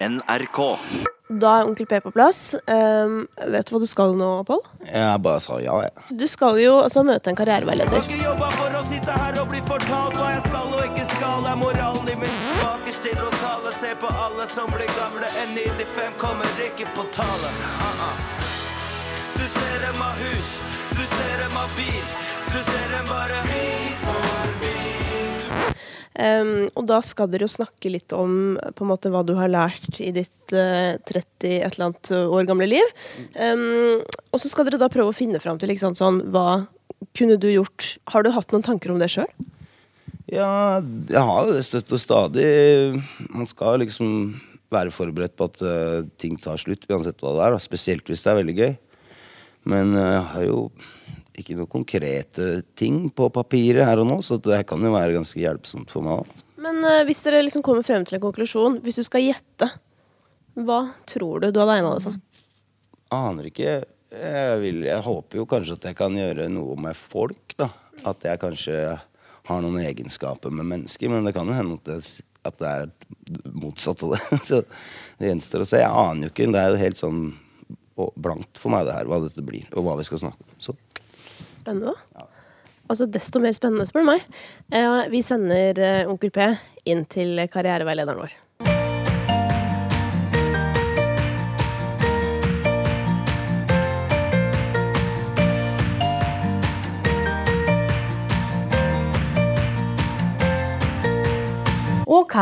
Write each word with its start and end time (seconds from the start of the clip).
NRK. 0.00 0.58
Da 1.26 1.52
er 1.58 1.66
Onkel 1.66 1.86
P 1.88 1.98
på 2.04 2.12
plass. 2.14 2.54
Um, 2.68 3.24
vet 3.50 3.66
du 3.66 3.74
hva 3.74 3.80
du 3.82 3.86
skal 3.88 4.12
nå, 4.18 4.28
Pål? 4.46 4.60
Jeg 4.84 5.22
bare 5.24 5.40
sa 5.42 5.56
ja, 5.62 5.78
jeg. 5.86 6.04
Du 6.20 6.26
skal 6.30 6.60
jo 6.60 6.76
altså 6.84 7.02
møte 7.06 7.32
en 7.32 7.38
karriereveileder. 7.38 8.04
Ikke 8.04 8.20
jobba 8.20 8.50
for 8.58 8.76
å 8.76 8.84
sitte 8.86 9.16
her 9.16 9.40
og 9.40 9.48
bli 9.50 9.62
fortalt 9.66 10.20
hva 10.20 10.28
jeg 10.34 10.44
skal 10.46 10.76
og 10.76 10.84
ikke 10.84 11.08
skal. 11.14 11.48
Er 11.50 11.58
moralen 11.62 12.12
i 12.12 12.18
min 12.22 12.38
bakerst 12.60 13.08
i 13.10 13.16
lokalet. 13.18 13.80
Se 13.80 13.92
på 14.00 14.12
alle 14.26 14.46
som 14.52 14.70
blir 14.72 14.92
gamle. 15.00 15.32
N95 15.48 16.20
kommer 16.20 16.64
ikke 16.68 16.88
på 16.94 17.08
tale. 17.16 17.50
Uh 17.64 17.90
-uh. 18.04 18.16
Du 19.36 19.44
ser 19.58 19.76
dem 19.86 20.00
av 20.08 20.14
hus, 20.24 20.48
du 20.98 21.04
ser 21.16 21.34
dem 21.42 21.56
av 21.64 21.68
bil. 21.76 22.04
Du 22.52 22.60
ser 22.70 22.86
dem 22.96 23.06
bare. 23.08 24.35
Ehm, 26.16 26.68
og 26.72 26.86
da 26.88 27.00
skal 27.04 27.28
dere 27.32 27.46
jo 27.46 27.52
snakke 27.52 27.90
litt 27.92 28.14
om 28.16 28.56
på 28.56 28.84
en 28.84 28.90
måte 28.90 29.12
hva 29.12 29.22
du 29.26 29.34
har 29.36 29.52
lært 29.52 30.00
i 30.00 30.12
ditt 30.16 30.54
uh, 30.54 30.96
30 31.08 31.50
et 31.58 31.74
eller 31.74 31.90
annet 31.90 32.12
år 32.16 32.48
gamle 32.48 32.70
liv. 32.70 32.94
Um, 33.36 34.00
og 34.32 34.40
så 34.40 34.50
skal 34.52 34.68
dere 34.68 34.80
da 34.80 34.90
prøve 34.92 35.12
å 35.12 35.16
finne 35.16 35.40
fram 35.42 35.60
til 35.60 35.74
sant, 35.80 36.00
sånn, 36.00 36.22
hva 36.32 36.64
kunne 37.16 37.36
du 37.40 37.50
gjort. 37.50 37.96
Har 38.12 38.24
du 38.24 38.32
hatt 38.32 38.54
noen 38.54 38.64
tanker 38.64 38.94
om 38.94 39.02
det 39.02 39.10
sjøl? 39.12 39.28
Ja, 40.32 40.80
jeg 40.82 41.22
har 41.22 41.46
jo 41.46 41.54
det 41.54 41.66
støtt 41.68 41.92
og 41.94 42.02
stadig. 42.02 42.48
Man 43.30 43.46
skal 43.50 43.78
liksom 43.84 44.34
være 44.74 44.90
forberedt 44.90 45.36
på 45.38 45.46
at 45.46 45.60
uh, 45.62 46.00
ting 46.18 46.34
tar 46.40 46.58
slutt, 46.58 46.88
uansett 46.90 47.20
hva 47.22 47.36
det 47.36 47.44
er. 47.44 47.54
Da. 47.54 47.62
Spesielt 47.62 48.08
hvis 48.10 48.24
det 48.24 48.32
er 48.32 48.40
veldig 48.40 48.56
gøy. 48.56 48.74
Men 49.66 49.96
eh, 49.98 50.12
jeg 50.14 50.26
har 50.30 50.46
jo 50.46 50.58
ikke 51.40 51.56
noen 51.58 51.70
konkrete 51.70 52.48
ting 52.78 53.06
på 53.14 53.28
papiret 53.34 53.86
her 53.86 54.02
og 54.02 54.08
nå, 54.08 54.20
så 54.24 54.38
det 54.42 54.62
kan 54.68 54.82
jo 54.82 54.92
være 54.94 55.16
ganske 55.16 55.40
hjelpsomt 55.40 55.92
for 55.92 56.06
meg 56.06 56.22
òg. 56.22 56.44
Men 56.66 56.80
eh, 56.88 57.02
hvis 57.08 57.22
dere 57.26 57.42
liksom 57.44 57.64
kommer 57.66 57.86
frem 57.86 58.06
til 58.06 58.18
en 58.18 58.24
konklusjon, 58.24 58.80
hvis 58.84 59.00
du 59.00 59.04
skal 59.06 59.24
gjette, 59.26 59.70
hva 60.56 60.80
tror 61.08 61.44
du 61.44 61.50
du 61.50 61.60
hadde 61.60 61.76
egna 61.78 61.92
deg 61.94 62.06
som? 62.06 62.16
Aner 63.14 63.50
ikke. 63.50 63.74
Jeg, 64.16 64.60
vil, 64.62 64.80
jeg 64.86 65.04
håper 65.04 65.42
jo 65.42 65.48
kanskje 65.50 65.76
at 65.76 65.90
jeg 65.90 65.98
kan 65.98 66.16
gjøre 66.16 66.48
noe 66.52 66.76
med 66.80 66.96
folk, 66.98 67.56
da. 67.60 67.68
At 68.06 68.24
jeg 68.24 68.40
kanskje 68.40 68.78
har 69.46 69.62
noen 69.62 69.78
egenskaper 69.84 70.52
med 70.54 70.66
mennesker, 70.72 71.10
men 71.12 71.26
det 71.26 71.34
kan 71.36 71.48
jo 71.48 71.56
hende 71.56 71.78
at 71.78 71.88
det, 71.88 71.98
at 72.46 72.58
det 72.62 72.70
er 72.70 73.50
motsatt 73.54 74.02
av 74.06 74.16
det. 74.16 74.22
Så 74.48 74.62
det 75.20 75.30
gjenstår 75.30 75.64
å 75.64 75.68
se. 75.68 75.82
Jeg 75.82 76.06
aner 76.06 76.26
jo 76.26 76.32
ikke. 76.32 76.48
Det 76.54 76.62
er 76.62 76.72
jo 76.72 76.82
helt 76.82 77.02
sånn 77.02 77.26
blankt 77.96 78.60
for 78.60 78.72
meg 78.72 78.88
det 78.88 78.96
her, 78.96 79.08
hva 79.08 79.22
dette 79.24 79.44
blir, 79.44 79.68
og 79.72 79.86
hva 79.86 79.96
vi 80.00 80.04
skal 80.08 80.20
snakke 80.26 80.44
om. 80.44 80.56
Så 80.60 80.74
Spennende, 81.66 81.92
da. 82.14 82.26
Altså 82.86 83.08
Desto 83.10 83.40
mer 83.42 83.50
spennende, 83.50 83.82
spør 83.88 84.04
du 84.04 84.06
meg. 84.12 84.26
Eh, 84.70 85.08
vi 85.10 85.18
sender 85.26 85.78
eh, 85.82 86.06
Onkel 86.06 86.30
P 86.30 86.44
inn 86.86 87.00
til 87.10 87.40
karriereveilederen 87.50 88.20
vår. 88.22 88.34
Ok. 102.06 102.36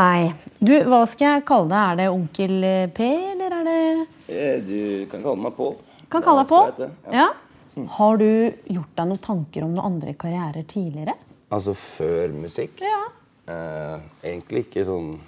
Du, 0.61 0.75
hva 0.85 0.99
skal 1.09 1.25
jeg 1.31 1.47
kalle 1.49 1.71
deg? 1.71 1.81
Er 1.81 1.97
det 1.97 2.05
onkel 2.13 2.53
P, 2.93 3.09
eller 3.33 3.57
er 3.57 3.65
det 3.65 3.81
eh, 4.29 4.61
du 4.61 4.77
kan 5.09 5.25
kalle 5.25 5.41
meg 5.47 5.57
Pål. 5.57 5.73
Kan 6.13 6.21
kalle 6.21 6.45
deg 6.45 6.53
Pål? 6.53 6.85
Ja. 7.09 7.17
Ja. 7.23 7.27
Har 7.97 8.17
du 8.17 8.27
gjort 8.71 8.93
deg 8.95 9.07
noen 9.09 9.21
tanker 9.23 9.65
om 9.65 9.73
noen 9.75 9.85
andre 9.93 10.13
karrierer 10.19 10.63
tidligere? 10.69 11.15
Altså 11.53 11.73
før 11.77 12.31
musikk? 12.33 12.79
Ja. 12.81 13.01
Eh, 13.51 14.05
egentlig 14.31 14.65
ikke 14.65 14.85
sånn 14.87 15.19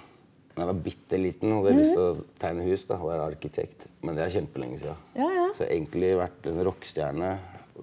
Da 0.56 0.64
jeg 0.64 0.70
var 0.72 0.78
bitte 0.82 1.18
liten, 1.22 1.52
hadde 1.54 1.70
jeg 1.70 1.78
lyst 1.78 1.92
til 1.94 2.02
å 2.02 2.22
tegne 2.42 2.64
hus. 2.66 2.84
da, 2.88 2.96
Være 2.98 3.28
arkitekt. 3.30 3.84
Men 4.02 4.16
det 4.18 4.24
er 4.24 4.32
kjempelenge 4.40 4.80
siden. 4.80 4.96
Ja, 5.14 5.28
ja. 5.30 5.44
Så 5.54 5.68
egentlig 5.68 6.08
vært 6.18 6.48
en 6.50 6.58
rockestjerne. 6.66 7.28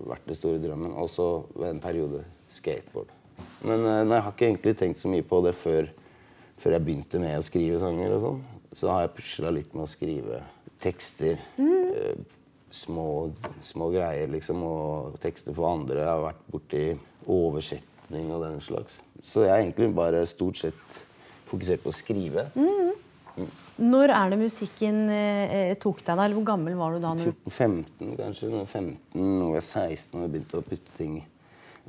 Vært 0.10 0.26
den 0.28 0.36
store 0.36 0.60
drømmen. 0.60 0.92
Og 1.00 1.08
så 1.14 1.28
ved 1.56 1.70
en 1.70 1.80
periode 1.80 2.26
skateboard. 2.52 3.14
Men 3.64 3.86
eh, 3.88 4.02
jeg 4.04 4.26
har 4.26 4.34
ikke 4.34 4.50
egentlig 4.50 4.76
tenkt 4.82 5.00
så 5.00 5.08
mye 5.14 5.24
på 5.24 5.40
det 5.46 5.56
før, 5.56 5.88
før 6.60 6.76
jeg 6.76 6.84
begynte 6.90 7.22
med 7.24 7.40
å 7.40 7.46
skrive 7.48 7.80
sanger. 7.80 8.18
og 8.18 8.26
sånn. 8.26 8.44
Så 8.76 8.92
har 8.92 9.06
jeg 9.06 9.16
pusla 9.22 9.54
litt 9.56 9.72
med 9.72 9.86
å 9.86 9.94
skrive 9.94 10.42
tekster. 10.84 11.40
Eh, 11.56 12.18
små, 12.76 13.08
små 13.66 13.90
greier, 13.94 14.30
liksom. 14.32 14.62
Og 14.68 15.18
tekster 15.24 15.56
for 15.56 15.72
andre. 15.72 16.02
Jeg 16.02 16.12
har 16.12 16.24
vært 16.28 16.46
borti 16.52 16.84
oversetning 17.32 18.32
og 18.36 18.46
den 18.46 18.62
slags. 18.64 19.00
Så 19.26 19.46
jeg 19.48 19.54
er 19.54 19.64
egentlig 19.64 19.90
bare 19.98 20.26
stort 20.30 20.62
sett 20.62 21.02
fokusert 21.50 21.84
på 21.84 21.92
å 21.92 21.96
skrive. 21.96 22.48
Når 23.76 24.12
er 24.16 24.32
det 24.32 24.40
musikken 24.40 25.02
eh, 25.12 25.74
tok 25.82 26.00
deg, 26.00 26.14
da? 26.14 26.24
Eller 26.24 26.38
hvor 26.38 26.48
gammel 26.48 26.78
var 26.80 26.96
du 26.96 27.02
da? 27.04 27.12
Når... 27.18 27.34
14-15 27.50 28.16
kanskje. 28.20 28.52
Når 28.52 28.62
jeg 28.62 28.62
var 28.62 28.72
15, 28.72 29.26
nå 29.42 29.50
var 29.50 29.60
jeg 29.60 29.68
16 29.68 30.16
og 30.16 30.24
jeg 30.24 30.34
begynte 30.36 30.62
å 30.62 30.68
putte 30.70 30.96
ting 30.96 31.18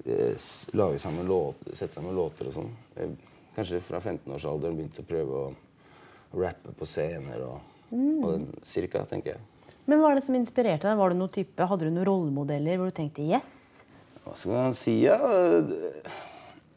eh, 0.03 0.49
Lage 0.75 0.99
sammen 1.03 1.31
låter, 1.31 1.77
sette 1.79 1.95
sammen 1.95 2.19
låter 2.19 2.51
og 2.51 2.57
sånn. 2.57 2.73
Eh, 2.99 3.15
Kanskje 3.57 3.81
fra 3.81 4.03
15-årsalderen 4.05 4.77
begynte 4.77 5.01
å 5.01 5.09
prøve 5.09 5.37
å 5.41 6.41
rappe 6.43 6.75
på 6.77 6.89
scener 6.89 7.41
og, 7.47 7.71
og 7.89 8.27
den 8.27 8.43
cirka, 8.69 9.07
tenker 9.09 9.33
jeg. 9.33 9.45
Men 9.87 10.01
hva 10.03 10.11
er 10.11 10.19
det 10.21 10.25
som 10.27 10.35
inspirerte 10.35 10.89
deg? 10.89 10.99
Var 10.99 11.13
det 11.13 11.19
noen 11.21 11.33
type, 11.33 11.67
Hadde 11.71 11.87
du 11.87 11.91
noen 11.95 12.07
rollemodeller 12.09 12.79
hvor 12.81 12.91
du 12.91 12.97
tenkte 12.97 13.23
yes? 13.27 13.83
Hva 14.25 14.35
skal 14.37 14.53
man 14.57 14.75
si? 14.75 14.97
Ja? 15.05 15.19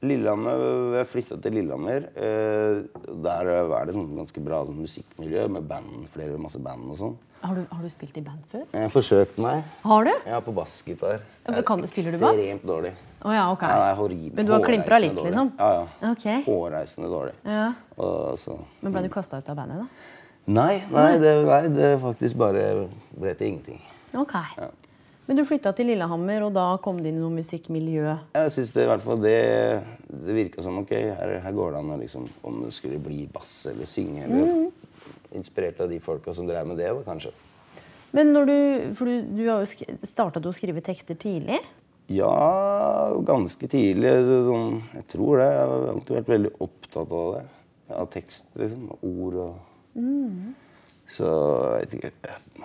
Lillehammer, 0.06 0.96
Jeg 1.00 1.08
flytta 1.12 1.38
til 1.44 1.58
Lillehammer. 1.58 2.06
eh, 2.16 2.84
Der 3.10 3.50
er 3.50 3.66
det 3.86 3.96
et 3.96 4.16
ganske 4.16 4.44
bra 4.46 4.62
sånn 4.66 4.78
musikkmiljø 4.80 5.50
med 5.50 5.68
band, 5.68 6.08
flere 6.14 6.38
masse 6.40 6.60
band 6.62 6.92
og 6.92 6.98
sånn. 6.98 7.18
Har 7.42 7.56
du, 7.56 7.66
har 7.72 7.82
du 7.82 7.90
spilt 7.90 8.18
i 8.18 8.22
band 8.22 8.40
før? 8.52 8.66
Jeg 8.74 8.82
har 8.82 8.90
forsøkt 8.92 9.38
meg. 9.40 9.64
Har 9.84 10.04
du? 10.04 10.12
Jeg 10.12 10.34
er 10.36 10.42
på 10.42 10.54
bassgitar. 10.54 11.22
Ja, 11.48 11.62
kan 11.62 11.82
du- 11.82 11.88
spiller 11.88 12.12
du 12.12 12.18
bass? 12.20 12.36
Ekstremt 12.36 12.66
dårlig. 12.68 12.94
Oh, 13.24 13.32
ja, 13.32 13.52
ok. 13.52 13.62
Ja, 13.62 13.96
er. 13.96 14.32
Men 14.36 14.46
du 14.46 14.52
har 14.52 14.60
klimpra 14.62 15.00
litt, 15.00 15.16
dårlig. 15.16 15.32
liksom? 15.32 15.52
Ja, 15.58 15.88
ja. 16.02 16.12
Okay. 16.12 16.44
Hårreisende 16.44 17.10
dårlig. 17.10 17.34
Ja. 17.46 17.74
Og 17.98 18.38
så 18.38 18.60
Men 18.82 18.92
ble 18.94 19.02
du 19.04 19.10
kasta 19.10 19.38
ut 19.38 19.50
av 19.50 19.56
bandet, 19.56 19.78
da? 19.80 19.88
Nei, 20.48 20.82
nei, 20.90 21.18
det, 21.22 21.34
nei, 21.46 21.64
det 21.74 21.90
faktisk 22.02 22.38
bare 22.40 22.88
ble 23.14 23.34
til 23.38 23.52
ingenting. 23.52 23.82
Ok. 24.18 24.34
Men 25.30 25.38
du 25.38 25.44
flytta 25.46 25.76
til 25.78 25.92
Lillehammer, 25.92 26.42
og 26.48 26.56
da 26.56 26.64
kom 26.82 27.04
det 27.04 27.12
inn 27.12 27.20
i 27.20 27.22
noe 27.22 27.36
musikkmiljø. 27.36 28.16
Jeg 28.34 28.54
syns 28.56 28.72
det 28.74 28.88
i 28.88 28.90
hvert 28.90 29.04
fall 29.04 29.20
det, 29.22 29.36
det 30.10 30.34
virka 30.34 30.64
som 30.66 30.80
ok, 30.82 30.96
her, 31.20 31.36
her 31.44 31.54
går 31.54 31.76
det 31.76 31.82
an 31.84 31.92
å 31.94 32.00
liksom 32.00 32.26
Om 32.50 32.64
det 32.64 32.72
skulle 32.74 32.98
bli 33.04 33.28
bass 33.30 33.68
eller 33.70 33.90
synge 33.90 34.26
eller 34.26 34.50
Mm. 34.50 34.70
Inspirert 35.38 35.78
av 35.86 35.92
de 35.92 36.00
folka 36.02 36.34
som 36.34 36.48
drev 36.50 36.66
med 36.66 36.80
det, 36.82 36.88
da, 36.90 37.04
kanskje. 37.06 37.30
Men 38.18 38.32
når 38.34 38.48
du, 38.50 38.56
for 38.98 39.06
du, 39.06 39.28
du 39.38 39.44
har 39.46 39.62
jo 39.62 40.00
starta 40.02 40.42
du 40.42 40.48
å 40.50 40.54
skrive 40.58 40.82
tekster 40.82 41.14
tidlig? 41.22 41.60
Ja, 42.10 43.14
ganske 43.22 43.70
tidlig. 43.70 44.10
så 44.26 44.40
Sånn, 44.48 44.80
jeg 44.98 45.06
tror 45.14 45.38
det. 45.38 45.50
Jeg 45.54 45.68
har 45.70 45.88
alltid 45.94 46.16
vært 46.18 46.32
veldig 46.34 46.52
opptatt 46.66 47.14
av 47.14 47.36
det. 47.36 47.44
Av 48.00 48.10
tekst, 48.14 48.48
liksom. 48.58 48.90
Ord 49.06 49.38
og 49.46 49.79
Så 51.10 51.28
jeg 51.90 52.12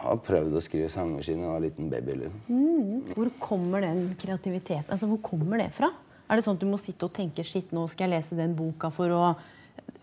har 0.02 0.18
prøvd 0.26 0.58
å 0.58 0.62
skrive 0.64 0.90
sanger 0.92 1.24
siden 1.24 1.46
jeg 1.46 1.48
var 1.50 1.60
en 1.62 1.64
liten 1.64 1.88
baby. 1.92 2.18
liksom. 2.24 2.42
Hvor 3.16 3.30
kommer 3.40 3.80
den 3.84 4.10
kreativiteten 4.20 4.92
Altså, 4.92 5.08
hvor 5.08 5.22
kommer 5.24 5.62
det 5.62 5.70
fra? 5.72 5.88
Er 6.28 6.36
det 6.36 6.44
sånn 6.44 6.58
at 6.58 6.62
du 6.64 6.68
må 6.68 6.78
sitte 6.80 7.08
og 7.08 7.14
tenke 7.16 7.44
shit, 7.44 7.72
nå 7.72 7.86
skal 7.88 8.08
jeg 8.08 8.18
lese 8.18 8.36
den 8.38 8.54
boka 8.56 8.90
for 8.92 9.12
å 9.12 9.24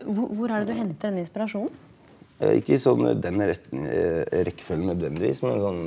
Hvor, 0.02 0.26
hvor 0.34 0.50
er 0.50 0.62
det 0.62 0.72
du 0.74 0.78
henter 0.78 1.10
den 1.10 1.22
inspirasjonen? 1.22 1.70
Eh, 2.42 2.56
Ikke 2.58 2.74
i 2.74 2.82
sånn 2.82 3.06
den 3.22 3.40
eh, 3.42 4.42
rekkefølgen 4.48 4.90
nødvendigvis, 4.90 5.42
men 5.46 5.62
sånn 5.62 5.82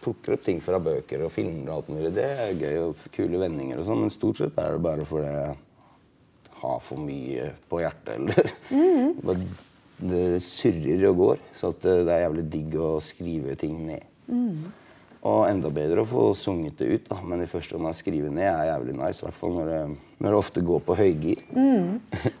plukker 0.00 0.36
opp 0.38 0.44
ting 0.46 0.60
fra 0.64 0.80
bøker 0.80 1.26
og 1.26 1.32
filmer 1.34 1.68
og 1.68 1.74
alt 1.76 1.90
mulig. 1.92 2.12
Det 2.16 2.24
er 2.24 2.54
gøy 2.56 2.78
og 2.86 3.02
kule 3.12 3.40
vendinger 3.42 3.82
og 3.82 3.88
sånn, 3.88 4.00
men 4.06 4.12
stort 4.14 4.40
sett 4.40 4.56
er 4.60 4.76
det 4.78 4.84
bare 4.86 5.04
fordi 5.08 5.32
jeg 5.34 5.58
har 6.62 6.80
for 6.84 7.00
mye 7.04 7.50
på 7.68 7.82
hjertet, 7.82 8.16
eller 8.16 8.54
bare 9.28 9.44
Det 10.00 10.40
surrer 10.44 11.08
og 11.10 11.16
går, 11.20 11.48
så 11.56 11.74
at 11.74 11.82
det 11.84 12.14
er 12.14 12.24
jævlig 12.26 12.46
digg 12.52 12.76
å 12.80 12.92
skrive 13.04 13.56
ting 13.60 13.82
ned. 13.88 14.06
Og 15.20 15.42
enda 15.50 15.68
bedre 15.68 16.00
å 16.00 16.08
få 16.08 16.22
sunget 16.38 16.78
det 16.80 16.86
ut, 16.88 17.08
da. 17.10 17.18
Men 17.28 17.42
det 17.42 17.50
første 17.52 17.76
man 17.76 17.92
skriver 17.92 18.32
ned 18.32 18.46
er 18.48 18.70
jævlig 18.70 18.94
nice. 18.96 19.20
I 19.20 19.26
hvert 19.26 19.36
fall 19.36 19.52
når 19.52 19.68
det, 19.68 19.80
når 20.16 20.32
det 20.32 20.38
ofte 20.38 20.62
går 20.64 20.80
på 20.86 20.96
høygir. 20.96 21.42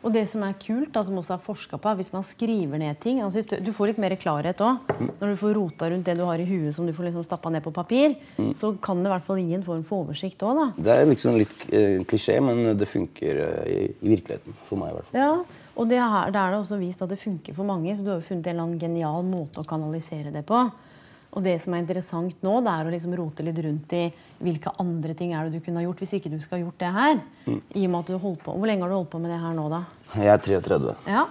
Og 0.00 0.08
det 0.14 0.22
som 0.30 0.46
er 0.46 0.56
kult, 0.62 0.88
da, 0.94 1.02
som 1.04 1.18
også 1.20 1.34
er 1.36 1.42
forska 1.44 1.76
på, 1.76 1.90
er 1.90 2.00
hvis 2.00 2.12
man 2.14 2.24
skriver 2.24 2.80
ned 2.80 2.96
ting 3.04 3.20
altså 3.20 3.44
du, 3.60 3.70
får 3.76 3.92
litt 3.92 4.00
mer 4.00 4.16
klarhet 4.20 4.64
òg. 4.64 4.96
Når 5.10 5.34
du 5.34 5.38
får 5.42 5.54
rota 5.58 5.92
rundt 5.92 6.08
det 6.08 6.16
du 6.16 6.24
har 6.24 6.40
i 6.40 6.48
huet 6.48 6.72
som 6.76 6.88
du 6.88 6.96
får 6.96 7.10
liksom 7.10 7.28
stappa 7.28 7.52
ned 7.52 7.66
på 7.66 7.74
papir, 7.76 8.16
så 8.56 8.72
kan 8.80 9.04
det 9.04 9.12
i 9.12 9.14
hvert 9.18 9.28
fall 9.28 9.44
gi 9.44 9.60
en 9.60 9.66
form 9.68 9.84
for 9.84 10.06
oversikt 10.06 10.40
òg, 10.48 10.62
da. 10.62 10.68
Det 10.88 10.96
er 10.96 11.12
liksom 11.12 11.36
litt 11.36 11.68
eh, 11.68 12.00
klisjé, 12.08 12.40
men 12.40 12.78
det 12.80 12.88
funker 12.88 13.44
eh, 13.44 13.64
i, 13.68 13.80
i 13.92 14.14
virkeligheten. 14.16 14.56
For 14.70 14.80
meg, 14.80 14.94
i 14.94 15.02
hvert 15.02 15.12
fall. 15.12 15.20
Ja, 15.20 15.59
og 15.80 15.88
det 15.88 15.96
er, 15.96 16.30
det 16.34 16.36
er 16.36 16.52
det 16.52 16.60
også 16.60 16.76
vist 16.80 17.00
at 17.00 17.08
det 17.08 17.20
funker 17.20 17.56
for 17.56 17.64
mange, 17.64 17.94
så 17.96 18.04
du 18.04 18.12
har 18.12 18.20
jo 18.20 18.28
funnet 18.28 18.50
en 18.50 18.52
eller 18.52 18.66
annen 18.66 18.80
genial 18.82 19.24
måte 19.24 19.62
å 19.62 19.68
kanalisere 19.68 20.32
det 20.34 20.44
på. 20.48 20.60
Og 21.30 21.44
det 21.46 21.54
som 21.62 21.74
er 21.74 21.84
interessant 21.84 22.42
nå, 22.42 22.56
det 22.66 22.72
er 22.72 22.88
å 22.88 22.92
liksom 22.92 23.12
rote 23.14 23.44
litt 23.46 23.58
rundt 23.62 23.92
i 23.94 24.02
hvilke 24.42 24.72
andre 24.82 25.14
ting 25.16 25.32
er 25.32 25.46
det 25.46 25.60
du 25.60 25.64
kunne 25.64 25.78
ha 25.78 25.84
gjort 25.86 26.02
hvis 26.02 26.16
ikke 26.18 26.32
du 26.32 26.40
skal 26.42 26.58
ha 26.58 26.64
gjort 26.64 26.80
det 26.82 26.90
her. 26.96 27.20
I 27.46 27.84
og 27.86 27.92
med 27.92 27.98
at 28.00 28.10
du 28.10 28.16
holdt 28.18 28.42
på. 28.42 28.54
Hvor 28.56 28.66
lenge 28.66 28.82
har 28.82 28.90
du 28.90 28.96
holdt 28.98 29.12
på 29.12 29.20
med 29.22 29.30
det 29.30 29.38
her 29.38 29.54
nå, 29.54 29.68
da? 29.70 29.84
Jeg 30.18 30.32
er 30.34 30.42
33. 30.48 30.96
Ja. 31.06 31.22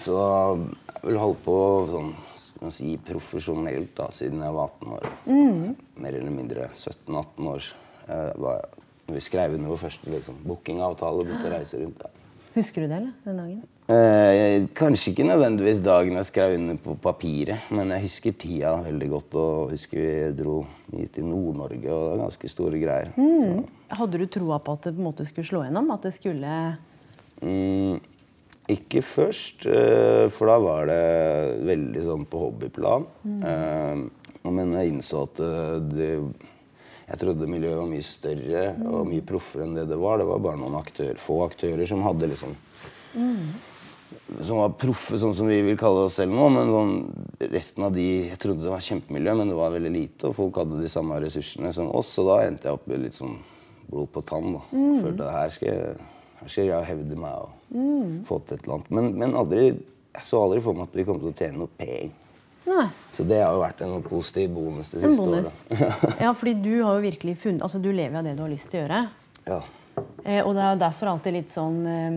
Så 0.00 0.16
jeg 0.16 0.94
har 0.96 1.04
vel 1.04 1.20
holdt 1.20 1.44
på 1.44 1.58
sånn 1.92 2.72
si, 2.72 2.94
profesjonelt 3.04 3.92
da, 4.00 4.08
siden 4.16 4.40
jeg 4.46 4.56
var 4.56 4.72
18 4.80 4.96
år. 4.96 5.10
Mer 6.00 6.18
eller 6.22 6.32
mindre 6.32 6.70
17-18 6.72 7.52
år. 7.52 7.70
Var, 8.48 8.66
vi 9.12 9.24
skrev 9.28 9.58
under 9.58 9.74
vår 9.74 9.84
første 9.84 10.16
liksom, 10.16 10.40
bookingavtale, 10.48 11.28
begynte 11.28 11.52
å 11.52 11.56
reise 11.58 11.84
rundt. 11.84 12.00
Ja. 12.00 12.24
Husker 12.54 12.84
du 12.84 12.88
det, 12.88 12.96
eller? 12.96 13.12
Den 13.26 13.40
dagen? 13.42 13.62
Eh, 13.84 14.64
kanskje 14.72 15.10
ikke 15.12 15.26
nødvendigvis 15.28 15.82
dagen 15.84 16.16
jeg 16.16 16.28
skrev 16.30 16.54
under 16.56 16.78
på 16.80 16.94
papiret, 17.04 17.66
men 17.68 17.92
jeg 17.92 18.06
husker 18.06 18.36
tida 18.40 18.72
veldig 18.86 19.10
godt. 19.12 19.36
Og 19.36 19.74
husker 19.74 20.00
vi 20.00 20.14
dro 20.38 20.62
hit 20.94 21.12
til 21.18 21.28
Nord-Norge, 21.28 21.84
og 21.84 22.00
det 22.00 22.14
var 22.14 22.24
ganske 22.24 22.50
store 22.52 22.80
greier. 22.80 23.12
Hadde 23.92 24.22
du 24.22 24.26
troa 24.32 24.58
på 24.64 24.78
at 24.78 24.88
det 24.88 24.94
på 24.96 25.04
en 25.04 25.08
måte 25.10 25.28
skulle 25.28 25.50
slå 25.50 25.66
gjennom? 25.66 25.92
At 25.92 26.08
det 26.08 26.14
skulle 26.16 26.56
Mm, 27.42 27.98
ikke 28.70 29.02
først, 29.02 29.66
eh, 29.66 30.28
for 30.32 30.48
da 30.48 30.58
var 30.62 30.86
det 30.88 31.64
veldig 31.66 32.04
sånn 32.06 32.24
på 32.30 32.40
hobbyplan. 32.46 33.04
Eh, 33.44 34.04
men 34.48 34.72
jeg 34.78 34.92
innså 34.92 35.24
at 35.26 35.40
eh, 35.44 35.76
det, 35.90 36.08
jeg 37.08 37.20
trodde 37.20 37.50
miljøet 37.50 37.82
var 37.82 37.90
mye 37.90 38.06
større 38.06 38.64
og 38.88 39.10
mye 39.10 39.26
proffere 39.26 39.66
enn 39.66 39.76
det 39.76 39.88
det 39.90 40.00
var. 40.00 40.22
Det 40.22 40.30
var 40.30 40.40
bare 40.46 40.62
noen 40.62 40.78
aktør, 40.80 41.20
få 41.20 41.42
aktører 41.44 41.84
som 41.90 42.04
hadde 42.06 42.32
liksom 42.32 42.56
Som 44.44 44.58
var 44.62 44.72
proffe, 44.80 45.18
sånn 45.20 45.34
som 45.36 45.48
vi 45.50 45.60
vil 45.66 45.76
kalle 45.80 46.06
oss 46.08 46.16
selv 46.20 46.32
nå. 46.34 46.46
Men 46.54 46.70
sånn, 46.72 46.94
resten 47.52 47.84
av 47.86 47.92
de 47.94 48.04
Jeg 48.30 48.38
trodde 48.42 48.64
det 48.64 48.72
var 48.72 48.84
kjempemiljø, 48.84 49.34
men 49.40 49.50
det 49.52 49.58
var 49.58 49.74
veldig 49.74 49.92
lite. 49.94 50.30
Og 50.30 50.36
folk 50.38 50.56
hadde 50.62 50.80
de 50.80 50.90
samme 50.92 51.18
ressursene 51.22 51.72
som 51.76 51.90
oss, 51.94 52.12
og 52.22 52.30
da 52.32 52.40
endte 52.48 52.68
jeg 52.70 52.78
opp 52.78 52.86
med 52.90 53.04
litt 53.04 53.18
sånn 53.18 53.36
blod 53.90 54.10
på 54.14 54.22
tann. 54.26 54.54
da. 54.56 54.62
Følte 55.04 55.28
at 55.28 55.36
her 55.38 55.54
skal 55.54 55.68
jeg, 55.68 55.96
her 56.40 56.48
skal 56.54 56.70
jeg 56.70 56.88
hevde 56.90 57.16
meg 57.20 57.44
og 57.44 58.26
få 58.28 58.40
til 58.46 58.56
et 58.58 58.64
eller 58.64 58.78
annet. 58.78 58.90
Men, 58.96 59.10
men 59.20 59.34
aldri, 59.38 59.66
jeg 60.14 60.28
så 60.28 60.40
aldri 60.44 60.60
for 60.64 60.78
meg 60.78 60.88
at 60.88 60.96
vi 60.96 61.04
kom 61.08 61.20
til 61.20 61.30
å 61.32 61.36
tjene 61.36 61.60
noe 61.64 61.72
penger. 61.78 62.12
Nei. 62.64 62.86
Så 63.12 63.26
det 63.28 63.42
har 63.44 63.52
jo 63.52 63.60
vært 63.60 63.80
en 63.84 63.90
sånn 63.92 64.04
positiv 64.08 64.54
bonus 64.56 64.88
det 64.94 65.02
siste 65.04 65.24
året. 65.28 65.56
Ja, 66.24 66.30
fordi 66.32 66.54
du 66.64 66.70
har 66.80 66.96
jo 66.96 67.02
virkelig 67.04 67.34
funnet 67.42 67.60
Altså, 67.66 67.76
du 67.84 67.90
lever 67.92 68.16
av 68.16 68.24
det 68.24 68.32
du 68.38 68.40
har 68.46 68.48
lyst 68.54 68.70
til 68.72 68.80
å 68.80 68.84
gjøre. 68.86 69.00
ja. 69.50 69.62
Eh, 70.24 70.40
og 70.42 70.54
det 70.56 70.62
er 70.64 70.72
jo 70.72 70.78
derfor 70.80 71.06
alltid 71.12 71.34
litt 71.36 71.52
sånn 71.54 71.76
eh, 71.86 72.14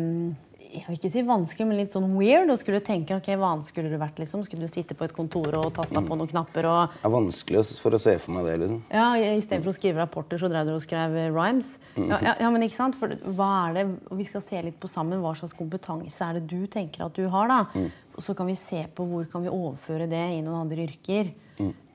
Jeg 0.78 0.88
vil 0.88 0.98
ikke 1.00 1.12
si 1.14 1.24
vanskelig, 1.28 1.68
men 1.68 1.80
litt 1.80 1.96
sånn 1.96 2.08
weird 2.18 2.52
Og 2.54 2.60
skulle 2.62 2.82
tenke 2.86 3.16
ok, 3.18 3.30
hva 3.40 3.54
annet 3.56 3.68
skulle 3.70 3.92
du 3.92 3.98
vært, 4.00 4.20
liksom? 4.22 4.44
Skulle 4.46 4.68
du 4.68 4.72
sitte 4.72 4.96
på 4.98 5.08
et 5.08 5.16
kontor 5.16 5.58
og 5.60 5.72
tasta 5.76 6.04
på 6.04 6.18
noen 6.18 6.30
knapper 6.32 6.68
og 6.70 6.96
Det 6.96 7.08
er 7.10 7.14
vanskelig 7.14 7.64
for 7.82 7.98
å 7.98 8.02
se 8.02 8.16
for 8.24 8.38
meg 8.38 8.48
det, 8.50 8.56
liksom. 8.64 8.82
Ja, 8.94 9.08
istedenfor 9.18 9.74
å 9.74 9.76
skrive 9.78 10.04
rapporter, 10.04 10.42
så 10.42 10.50
drev 10.52 10.70
du 10.70 10.76
og 10.76 10.84
skrev 10.86 11.16
eh, 11.18 11.30
rhymes. 11.34 11.74
Ja, 11.98 12.20
ja, 12.24 12.36
ja, 12.46 12.52
men 12.54 12.66
ikke 12.68 12.80
sant? 12.80 12.98
For 13.00 13.14
hva 13.38 13.52
er 13.70 13.80
det, 13.80 13.86
Vi 14.22 14.28
skal 14.28 14.46
se 14.46 14.62
litt 14.66 14.80
på 14.82 14.90
sammen 14.92 15.24
hva 15.24 15.34
slags 15.38 15.56
kompetanse 15.58 16.24
er 16.24 16.40
det 16.40 16.48
du 16.52 16.68
tenker 16.72 17.08
at 17.08 17.18
du 17.18 17.28
har. 17.34 17.48
da. 17.52 17.88
Og 18.18 18.24
så 18.26 18.34
kan 18.38 18.50
vi 18.50 18.56
se 18.58 18.84
på 18.96 19.06
hvor 19.06 19.28
kan 19.32 19.44
vi 19.46 19.52
overføre 19.54 20.08
det 20.10 20.24
i 20.38 20.42
noen 20.42 20.64
andre 20.66 20.88
yrker. 20.88 21.34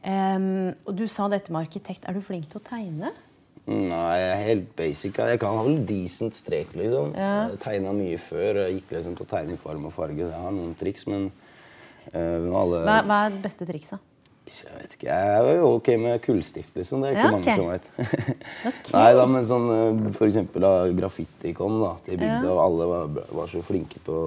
Um, 0.03 0.73
og 0.87 0.97
du 0.99 1.05
sa 1.11 1.29
dette 1.31 1.53
med 1.55 1.69
arkitekt. 1.69 2.07
Er 2.09 2.17
du 2.17 2.23
flink 2.25 2.49
til 2.51 2.59
å 2.59 2.65
tegne? 2.67 3.13
Nei, 3.71 4.15
jeg 4.19 4.31
er 4.33 4.41
helt 4.43 4.71
basic. 4.75 5.19
Jeg 5.19 5.39
kan 5.39 5.55
ha 5.55 5.67
vel 5.67 5.83
decent 5.87 6.35
strek, 6.35 6.73
liksom. 6.75 7.13
Jeg 7.15 7.59
tegna 7.63 7.93
mye 7.95 8.19
før. 8.19 8.65
Jeg 8.65 8.81
gikk 8.81 8.97
liksom 8.97 9.19
på 9.21 9.27
i 9.39 9.59
form 9.61 9.87
og 9.87 9.93
farge. 9.95 10.19
Jeg 10.25 10.45
har 10.45 10.55
noen 10.55 10.75
triks, 10.75 11.07
men 11.07 11.29
eh, 12.11 12.49
alle 12.51 12.83
Hva, 12.83 12.97
hva 13.07 13.21
er 13.27 13.37
det 13.37 13.45
beste 13.45 13.69
trikset? 13.69 14.09
Jeg 14.51 14.75
vet 14.75 14.97
ikke. 14.97 15.07
Jeg 15.07 15.35
er 15.39 15.57
jo 15.61 15.69
ok 15.77 15.89
med 16.03 16.23
kullstift, 16.25 16.75
liksom. 16.75 17.03
Det 17.05 17.13
er 17.13 17.17
ikke 17.17 17.29
Ja, 17.29 17.35
mange 17.37 17.55
som 17.55 17.71
vet. 17.71 17.87
Nei 18.97 19.11
da, 19.15 19.27
men 19.31 19.47
sånn 19.47 19.69
eh, 19.77 20.11
for 20.17 20.27
eksempel 20.27 20.67
da 20.67 20.73
graffiti 20.99 21.55
kom 21.57 21.79
da, 21.85 21.95
til 22.07 22.19
bygda, 22.19 22.51
og 22.51 22.63
alle 22.67 22.89
var, 22.91 23.21
var 23.39 23.53
så 23.53 23.63
flinke 23.65 24.03
på 24.03 24.25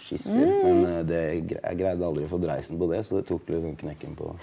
skisser. 0.00 0.36
Mm. 0.36 0.60
Men 0.66 0.84
eh, 0.90 1.02
det, 1.08 1.22
jeg 1.56 1.80
greide 1.80 2.06
aldri 2.06 2.28
å 2.28 2.32
få 2.32 2.40
dreisen 2.44 2.80
på 2.80 2.90
det, 2.92 3.00
så 3.08 3.18
det 3.18 3.26
tok 3.32 3.48
liksom 3.48 3.78
knekken 3.80 4.16
på 4.20 4.34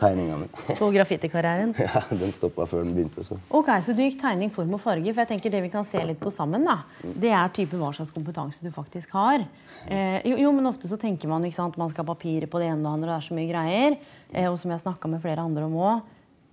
tegninga 0.00 0.36
mi. 0.40 0.48
Så 0.78 0.88
graffitikarrieren? 0.94 1.74
ja, 1.86 2.02
den 2.10 2.32
stoppa 2.34 2.66
før 2.68 2.84
den 2.86 2.94
begynte, 2.96 3.24
så. 3.26 3.38
Ok, 3.54 3.70
Så 3.84 3.94
du 3.96 4.02
gikk 4.04 4.18
tegning, 4.20 4.52
form 4.54 4.74
og 4.76 4.82
farge. 4.82 5.12
For 5.12 5.22
jeg 5.24 5.30
tenker 5.34 5.52
det 5.54 5.62
vi 5.66 5.72
kan 5.72 5.86
se 5.88 6.02
litt 6.06 6.20
på 6.22 6.32
sammen, 6.34 6.66
da, 6.68 6.80
det 7.02 7.32
er 7.32 7.52
type 7.56 7.78
hva 7.80 7.92
slags 7.96 8.14
kompetanse 8.14 8.64
du 8.64 8.72
faktisk 8.74 9.14
har. 9.18 9.44
Eh, 9.86 10.18
jo, 10.28 10.38
jo, 10.40 10.54
men 10.56 10.70
ofte 10.70 10.90
så 10.90 10.98
tenker 11.00 11.30
man 11.30 11.44
ikke 11.46 11.60
sant, 11.60 11.78
man 11.80 11.92
skal 11.92 12.06
ha 12.06 12.12
papirer 12.14 12.50
på 12.50 12.62
det 12.62 12.70
ene 12.70 12.80
og 12.80 12.86
det 12.86 12.94
andre, 12.94 13.10
og 13.10 13.12
det 13.12 13.18
er 13.18 13.28
så 13.28 13.38
mye 13.38 13.50
greier. 13.50 13.98
Eh, 14.32 14.48
og 14.48 14.58
som 14.62 14.74
jeg 14.74 14.84
snakka 14.84 15.12
med 15.12 15.22
flere 15.24 15.44
andre 15.44 15.68
om 15.68 15.76
òg, 15.80 16.08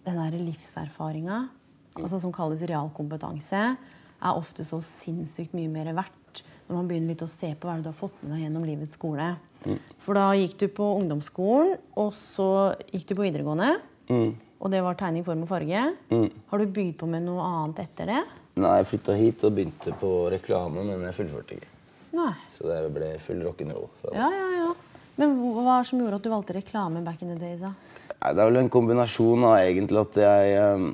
den 0.07 0.19
der 0.19 0.37
livserfaringa, 0.41 1.43
altså 1.99 2.21
som 2.21 2.33
kalles 2.33 2.63
realkompetanse, 2.65 3.63
er 4.19 4.35
ofte 4.35 4.65
så 4.67 4.81
sinnssykt 4.83 5.55
mye 5.55 5.71
mer 5.71 5.93
verdt 5.95 6.18
når 6.69 6.77
man 6.77 6.89
begynner 6.89 7.15
litt 7.15 7.23
å 7.25 7.29
se 7.31 7.49
på 7.57 7.67
hva 7.67 7.79
du 7.81 7.89
har 7.89 7.97
fått 7.97 8.19
med 8.21 8.35
deg 8.35 8.43
gjennom 8.45 8.65
livets 8.67 8.93
skole. 8.97 9.31
For 10.05 10.15
da 10.15 10.27
gikk 10.37 10.53
du 10.61 10.67
på 10.71 10.85
ungdomsskolen, 10.99 11.79
og 11.99 12.13
så 12.35 12.49
gikk 12.93 13.09
du 13.09 13.15
på 13.17 13.25
videregående. 13.25 13.71
Og 14.59 14.71
det 14.71 14.83
var 14.85 14.97
tegning, 14.99 15.25
form 15.25 15.43
og 15.47 15.49
farge. 15.49 15.81
Har 16.51 16.61
du 16.61 16.75
bygd 16.77 16.95
på 17.01 17.09
med 17.09 17.25
noe 17.25 17.41
annet 17.47 17.81
etter 17.87 18.13
det? 18.13 18.21
Nei, 18.59 18.75
jeg 18.81 18.89
flytta 18.93 19.15
hit 19.17 19.43
og 19.47 19.55
begynte 19.55 19.95
på 19.99 20.13
reklame, 20.33 20.83
men 20.85 21.03
jeg 21.07 21.17
fullførte 21.17 21.57
ikke. 21.57 21.73
Nei. 22.19 22.31
Så 22.51 22.69
det 22.69 22.79
ble 22.93 23.13
full 23.23 23.41
rock'n'roll. 23.45 23.89
Ja, 24.13 24.29
ja, 24.33 24.47
ja. 24.59 24.71
Men 25.19 25.35
hva 25.41 25.79
er 25.79 25.87
som 25.87 25.99
gjorde 26.01 26.19
at 26.19 26.25
du 26.25 26.31
valgte 26.31 26.55
reklame 26.55 27.03
back 27.05 27.21
in 27.23 27.33
the 27.33 27.39
days? 27.39 27.59
da? 27.61 27.73
Nei, 28.19 28.31
det 28.35 28.43
er 28.43 28.49
vel 28.49 28.61
en 28.61 28.71
kombinasjon 28.71 29.45
av 29.47 29.57
egentlig 29.61 30.01
at 30.01 30.19
jeg 30.19 30.55
eh, 30.59 30.85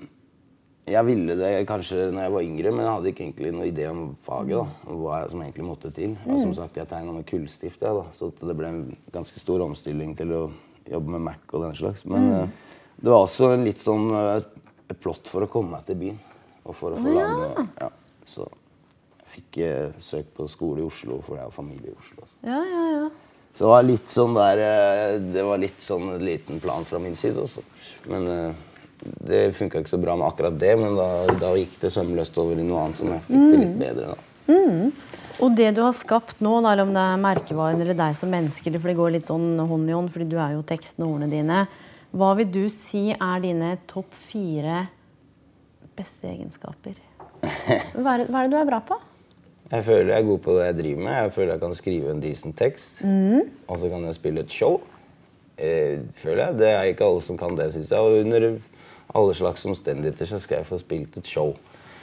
Jeg 0.85 1.05
ville 1.07 1.33
det 1.39 1.49
kanskje 1.65 2.11
når 2.13 2.27
jeg 2.27 2.33
var 2.35 2.43
yngre, 2.45 2.71
men 2.71 2.85
jeg 2.85 2.93
hadde 2.93 3.09
ikke 3.09 3.23
egentlig 3.25 3.51
noen 3.55 3.69
idé 3.71 3.87
om 3.89 4.03
faget. 4.25 4.53
da, 4.53 4.91
og 4.91 4.99
hva 5.01 5.21
jeg- 5.21 5.31
som 5.31 5.41
egentlig 5.41 5.65
måtte 5.65 5.93
til. 5.93 6.17
Og 6.27 6.41
som 6.41 6.53
sagt, 6.53 6.75
jeg 6.77 6.87
tegna 6.87 7.11
med 7.11 7.25
kullstift, 7.25 7.81
jeg, 7.81 7.93
da, 7.93 8.03
så 8.11 8.31
det 8.39 8.57
ble 8.57 8.67
en 8.67 8.97
ganske 9.11 9.39
stor 9.39 9.59
omstilling 9.61 10.15
til 10.15 10.27
å 10.27 10.51
jobbe 10.85 11.09
med 11.09 11.21
Mac 11.21 11.53
og 11.53 11.61
den 11.63 11.75
slags. 11.75 12.05
Men 12.05 12.29
mm. 12.29 12.51
det 13.01 13.09
var 13.09 13.25
også 13.25 13.53
en 13.53 13.65
litt 13.65 13.81
sånn 13.81 14.11
eh, 14.13 14.41
et 14.89 14.99
plott 15.01 15.27
for 15.27 15.41
å 15.41 15.49
komme 15.49 15.71
meg 15.71 15.85
til 15.85 15.95
byen. 15.95 16.19
Og 16.65 16.75
for 16.75 16.93
å 16.93 17.01
få 17.01 17.13
lage 17.13 17.33
noe. 17.33 17.67
Ja, 17.81 17.89
så 18.25 18.45
jeg 18.45 19.33
fikk 19.35 19.57
eh, 19.65 19.91
søk 19.99 20.31
på 20.37 20.47
skole 20.49 20.81
i 20.81 20.85
Oslo, 20.85 21.19
for 21.25 21.39
jeg 21.39 21.45
har 21.45 21.55
familie 21.55 21.93
i 21.93 21.97
Oslo. 21.97 22.21
altså. 22.21 22.37
Ja, 22.45 22.61
ja, 22.61 22.85
ja. 22.93 23.09
Så 23.55 23.63
det 23.63 23.71
var 23.71 23.85
litt 23.87 24.11
sånn 24.11 24.33
der 24.35 24.59
eh, 24.59 25.17
Det 25.31 25.43
var 25.47 25.59
litt 25.61 25.83
sånn 25.83 26.09
en 26.17 26.25
liten 26.25 26.59
plan 26.59 26.85
fra 26.87 26.99
min 26.99 27.15
side. 27.15 27.39
Også. 27.39 27.63
Men 28.11 28.27
eh, 28.27 28.63
det 29.05 29.41
funka 29.57 29.81
ikke 29.81 29.93
så 29.93 29.99
bra 30.01 30.15
med 30.19 30.27
akkurat 30.27 30.55
det. 30.59 30.73
Men 30.79 30.97
da, 30.97 31.09
da 31.41 31.51
gikk 31.59 31.77
det 31.81 31.91
sømløst 31.93 32.37
over 32.41 32.59
i 32.59 32.65
noe 32.65 32.85
annet 32.85 33.01
som 33.01 33.11
jeg 33.13 33.25
fikk 33.27 33.45
det 33.51 33.61
litt 33.61 33.77
bedre. 33.81 34.15
da. 34.15 34.31
Og 35.43 35.55
det 35.57 35.73
du 35.75 35.81
har 35.83 35.95
skapt 35.95 36.39
nå, 36.43 36.53
da, 36.63 36.75
om 36.83 36.93
det 36.95 37.01
er 37.01 37.19
merkevaren 37.19 37.81
eller 37.83 37.97
deg 37.97 38.15
som 38.15 38.31
menneske, 38.31 38.71
for 38.77 38.87
det 38.91 38.99
går 38.99 39.15
litt 39.17 39.31
sånn 39.31 39.57
hånd 39.59 39.89
i 39.91 39.95
hånd, 39.95 40.13
fordi 40.13 40.29
du 40.31 40.37
er 40.39 40.55
jo 40.55 40.63
teksten 40.67 41.03
og 41.03 41.17
ordene 41.17 41.31
dine. 41.33 41.65
Hva 42.15 42.29
vil 42.39 42.47
du 42.53 42.63
si 42.71 43.09
er 43.11 43.41
dine 43.43 43.73
topp 43.91 44.13
fire 44.29 44.85
beste 45.97 46.29
egenskaper? 46.31 46.95
Hva 47.99 48.15
er, 48.15 48.25
hva 48.31 48.41
er 48.41 48.47
det 48.47 48.55
du 48.55 48.57
er 48.61 48.69
bra 48.69 48.79
på? 48.87 48.95
Jeg 49.71 49.83
føler 49.85 50.11
jeg 50.13 50.21
er 50.21 50.27
god 50.27 50.41
på 50.45 50.53
det 50.55 50.65
jeg 50.65 50.77
driver 50.77 51.03
med. 51.03 51.15
Jeg 51.17 51.33
føler 51.35 51.51
jeg 51.55 51.61
kan 51.63 51.75
skrive 51.77 52.11
en 52.13 52.21
decent 52.21 52.55
tekst. 52.57 52.99
Og 53.01 53.79
så 53.81 53.89
kan 53.91 54.05
jeg 54.05 54.17
spille 54.17 54.43
et 54.45 54.53
show. 54.53 54.77
Eh, 55.57 56.03
føler 56.21 56.41
jeg. 56.43 56.57
Det 56.59 56.69
er 56.69 56.89
ikke 56.91 57.07
alle 57.07 57.23
som 57.25 57.37
kan 57.39 57.57
det, 57.57 57.71
syns 57.73 57.91
jeg. 57.91 57.99
Og 57.99 58.21
under 58.23 58.45
alle 59.15 59.35
slags 59.37 59.65
omstendigheter 59.65 60.29
så 60.29 60.41
skal 60.43 60.61
jeg 60.61 60.69
få 60.69 60.79
spilt 60.81 61.17
et 61.19 61.29
show. 61.29 61.55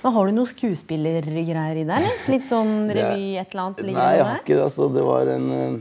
Men 0.03 0.15
Har 0.17 0.27
du 0.27 0.35
noe 0.35 0.51
skuespillergreier 0.51 1.79
i 1.79 1.87
deg? 1.87 2.11
Litt 2.33 2.49
sånn 2.51 2.89
revy, 2.97 3.37
et 3.39 3.55
eller 3.55 3.69
annet? 3.69 3.83
Nei, 3.87 4.11
jeg 4.19 4.27
har 4.27 4.43
ikke 4.43 4.57
det. 4.57 4.65
Altså, 4.65 4.89
det 4.91 5.07
var 5.07 5.31
en, 5.31 5.49
eh, 5.55 5.77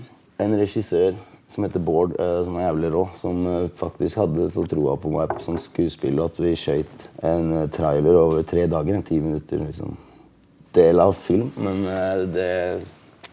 en 0.45 0.55
regissør 0.59 1.17
som 1.51 1.65
heter 1.65 1.83
Bård, 1.83 2.13
eh, 2.21 2.37
som 2.45 2.59
er 2.59 2.67
jævlig 2.67 2.91
rå, 2.93 3.03
som 3.19 3.41
eh, 3.49 3.65
faktisk 3.79 4.21
hadde 4.21 4.51
så 4.53 4.67
troa 4.69 4.95
på 5.01 5.11
meg 5.15 5.33
som 5.43 5.57
skuespiller 5.59 6.29
at 6.29 6.39
vi 6.39 6.53
skøyt 6.59 7.07
en 7.27 7.51
trailer 7.73 8.19
over 8.21 8.45
tre 8.47 8.67
dager. 8.69 8.99
En 8.99 9.07
ti 9.09 9.17
minutter, 9.23 9.63
liksom. 9.65 9.97
Del 10.77 11.01
av 11.03 11.17
film. 11.17 11.49
Men 11.59 11.81
det, 12.31 12.51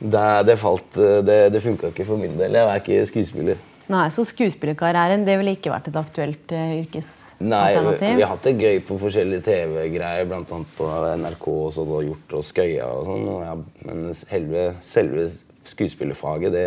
det, 0.00 0.22
det 0.48 0.56
falt 0.58 0.96
Det, 0.96 1.36
det 1.54 1.60
funka 1.62 1.92
ikke 1.92 2.08
for 2.08 2.18
min 2.18 2.34
del. 2.40 2.56
Jeg 2.58 2.66
er 2.66 2.80
ikke 2.80 3.04
skuespiller. 3.12 3.60
Nei, 3.88 4.09
Så 4.12 4.25
skuespillerkarrieren 4.28 5.25
det 5.25 5.38
ville 5.40 5.54
ikke 5.57 5.71
vært 5.73 5.88
et 5.88 5.97
aktuelt 5.97 6.52
uh, 6.52 7.11
Nei, 7.38 7.75
vi, 7.78 8.14
vi 8.18 8.23
har 8.25 8.33
hatt 8.35 8.42
det 8.49 8.57
gøy 8.59 8.80
på 8.83 8.97
forskjellige 8.99 9.45
TV-greier, 9.47 10.25
bl.a. 10.26 10.42
på 10.76 10.88
NRK 11.23 11.45
og 11.52 11.68
sånn, 11.76 11.92
og 11.95 12.02
gjort 12.09 12.33
og 12.40 12.42
skøya 12.49 12.88
og 12.90 13.04
sånn. 13.07 13.28
jeg- 13.45 13.87
Men 13.87 14.14
selve, 14.18 14.64
selve 14.83 15.28
skuespillerfaget, 15.64 16.50
det, 16.52 16.64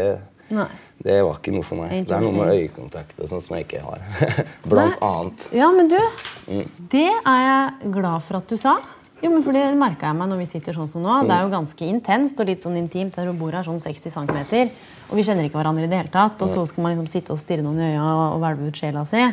Nei. 0.50 0.68
det 1.04 1.18
var 1.28 1.38
ikke 1.42 1.52
noe 1.58 1.64
for 1.68 1.76
meg. 1.82 2.08
Det 2.08 2.16
er 2.16 2.24
noe 2.24 2.32
med 2.38 2.54
øyekontakt 2.56 3.20
og 3.20 3.28
sånn 3.28 3.42
som 3.44 3.58
jeg 3.58 3.68
ikke 3.68 3.84
har. 3.84 4.00
Blant 4.72 4.96
Nei. 5.02 5.10
annet. 5.12 5.50
Ja, 5.60 5.72
men 5.76 5.92
du, 5.92 6.00
Mm. 6.48 6.66
det 6.90 7.06
er 7.26 7.42
jeg 7.46 7.92
glad 7.94 8.24
for 8.24 8.38
at 8.40 8.48
du 8.48 8.56
sa. 8.58 8.78
Jo, 9.22 9.30
men 9.30 9.44
for 9.46 9.54
Det 9.54 9.64
merka 9.78 10.10
jeg 10.10 10.18
meg 10.18 10.32
når 10.32 10.40
vi 10.42 10.48
sitter 10.50 10.78
sånn 10.78 10.90
som 10.90 11.04
nå. 11.06 11.20
Det 11.30 11.36
er 11.36 11.46
jo 11.46 11.54
ganske 11.54 11.88
intenst 11.88 12.40
og 12.42 12.50
litt 12.50 12.66
sånn 12.66 12.80
intimt. 12.80 13.14
Der 13.18 13.30
hun 13.30 13.38
bor 13.38 13.54
her 13.54 13.68
sånn 13.68 13.82
60 13.82 14.16
cm, 14.16 14.40
og 15.10 15.20
vi 15.20 15.26
kjenner 15.28 15.46
ikke 15.46 15.60
hverandre 15.60 15.86
i 15.86 15.92
det 15.92 16.00
hele 16.00 16.14
tatt. 16.14 16.42
Og 16.42 16.50
så 16.50 16.66
skal 16.70 16.88
man 16.88 16.96
liksom 16.96 17.12
sitte 17.12 17.36
og 17.36 17.42
stirre 17.42 17.66
noen 17.66 17.84
i 17.84 17.92
øya 17.92 18.08
og 18.32 18.42
hvelve 18.42 18.72
ut 18.72 18.82
sjela 18.82 19.06
si. 19.10 19.24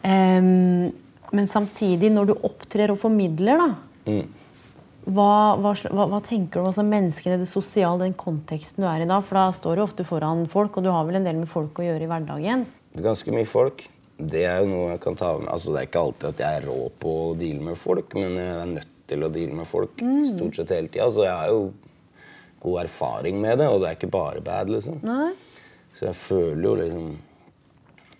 Um, 0.00 0.88
men 1.36 1.50
samtidig, 1.50 2.08
når 2.14 2.30
du 2.30 2.34
opptrer 2.48 2.94
og 2.94 3.02
formidler, 3.02 3.60
da 3.60 4.16
hva, 5.08 5.56
hva, 5.56 5.72
hva, 5.88 6.04
hva 6.10 6.18
tenker 6.24 6.58
du 6.58 6.62
om 6.62 6.70
altså 6.70 6.84
menneskene, 6.84 7.38
det 7.40 7.48
sosiale, 7.48 8.02
den 8.04 8.16
konteksten 8.18 8.84
du 8.84 8.88
er 8.90 9.04
i 9.04 9.08
da? 9.08 9.20
For 9.24 9.40
da 9.40 9.46
står 9.56 9.78
du 9.78 9.84
ofte 9.84 10.04
foran 10.08 10.44
folk, 10.52 10.76
og 10.76 10.84
du 10.84 10.90
har 10.92 11.06
vel 11.08 11.20
en 11.20 11.28
del 11.28 11.38
med 11.40 11.48
folk 11.48 11.80
å 11.80 11.86
gjøre 11.86 12.04
i 12.04 12.10
hverdagen? 12.10 12.66
Ganske 12.98 13.32
mye 13.32 13.48
folk. 13.48 13.86
Det 14.18 14.44
er 14.50 14.60
jo 14.60 14.70
noe 14.72 14.92
jeg 14.96 15.00
kan 15.04 15.14
ta 15.14 15.30
med 15.38 15.46
Altså, 15.46 15.70
Det 15.70 15.78
er 15.80 15.86
ikke 15.86 16.00
alltid 16.02 16.28
at 16.32 16.40
jeg 16.42 16.60
er 16.60 16.64
rå 16.66 16.78
på 16.98 17.12
å 17.28 17.34
deale 17.38 17.68
med 17.70 17.78
folk, 17.78 18.16
men 18.18 18.34
jeg 18.34 18.54
er 18.56 18.72
nødt 18.74 18.94
til 19.08 19.24
å 19.24 19.30
deale 19.32 19.56
med 19.56 19.68
folk 19.68 20.00
stort 20.28 20.58
sett 20.58 20.74
hele 20.76 20.90
tida. 20.92 21.08
Så 21.12 21.24
jeg 21.26 21.34
har 21.34 21.52
jo 21.52 21.68
god 22.62 22.82
erfaring 22.84 23.40
med 23.40 23.60
det, 23.62 23.68
og 23.70 23.82
det 23.82 23.90
er 23.90 23.98
ikke 23.98 24.12
bare 24.12 24.42
bad, 24.44 24.70
liksom. 24.72 25.00
Nei? 25.06 25.32
Så 25.98 26.10
jeg 26.10 26.18
føler 26.18 26.64
jo 26.64 26.74
liksom 26.78 27.08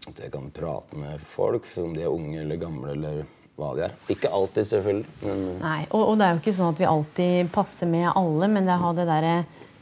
at 0.09 0.23
jeg 0.25 0.33
kan 0.33 0.49
prate 0.55 0.99
med 0.99 1.25
folk, 1.29 1.67
om 1.83 1.93
de 1.97 2.07
er 2.07 2.13
unge 2.13 2.41
eller 2.41 2.61
gamle 2.61 2.95
eller 2.95 3.23
hva 3.59 3.73
de 3.77 3.85
er. 3.89 3.95
Ikke 4.15 4.31
alltid, 4.33 4.67
selvfølgelig, 4.71 5.15
men 5.27 5.47
Nei, 5.61 5.79
og, 5.91 6.03
og 6.03 6.19
det 6.19 6.27
er 6.27 6.35
jo 6.35 6.43
ikke 6.43 6.57
sånn 6.57 6.75
at 6.75 6.83
vi 6.83 6.89
alltid 6.89 7.51
passer 7.55 7.91
med 7.91 8.09
alle, 8.15 8.49
men 8.51 8.69
det 8.69 8.79
har 8.81 8.95
det 8.97 9.09
derre 9.09 9.35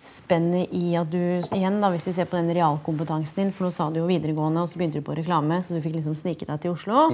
spennet 0.07 0.71
i 0.77 0.95
at 0.99 1.11
du 1.11 1.19
Igjen, 1.19 1.81
da, 1.83 1.91
hvis 1.93 2.07
vi 2.09 2.15
ser 2.17 2.29
på 2.31 2.39
den 2.39 2.53
realkompetansen 2.55 3.41
din, 3.43 3.53
for 3.55 3.67
nå 3.67 3.75
sa 3.75 3.89
du 3.91 4.01
jo 4.01 4.09
videregående, 4.09 4.63
og 4.63 4.71
så 4.71 4.81
begynte 4.81 5.03
du 5.03 5.07
på 5.07 5.17
reklame, 5.19 5.61
så 5.63 5.75
du 5.75 5.83
fikk 5.85 5.99
liksom 5.99 6.17
snike 6.19 6.49
deg 6.49 6.63
til 6.63 6.77
Oslo. 6.77 7.09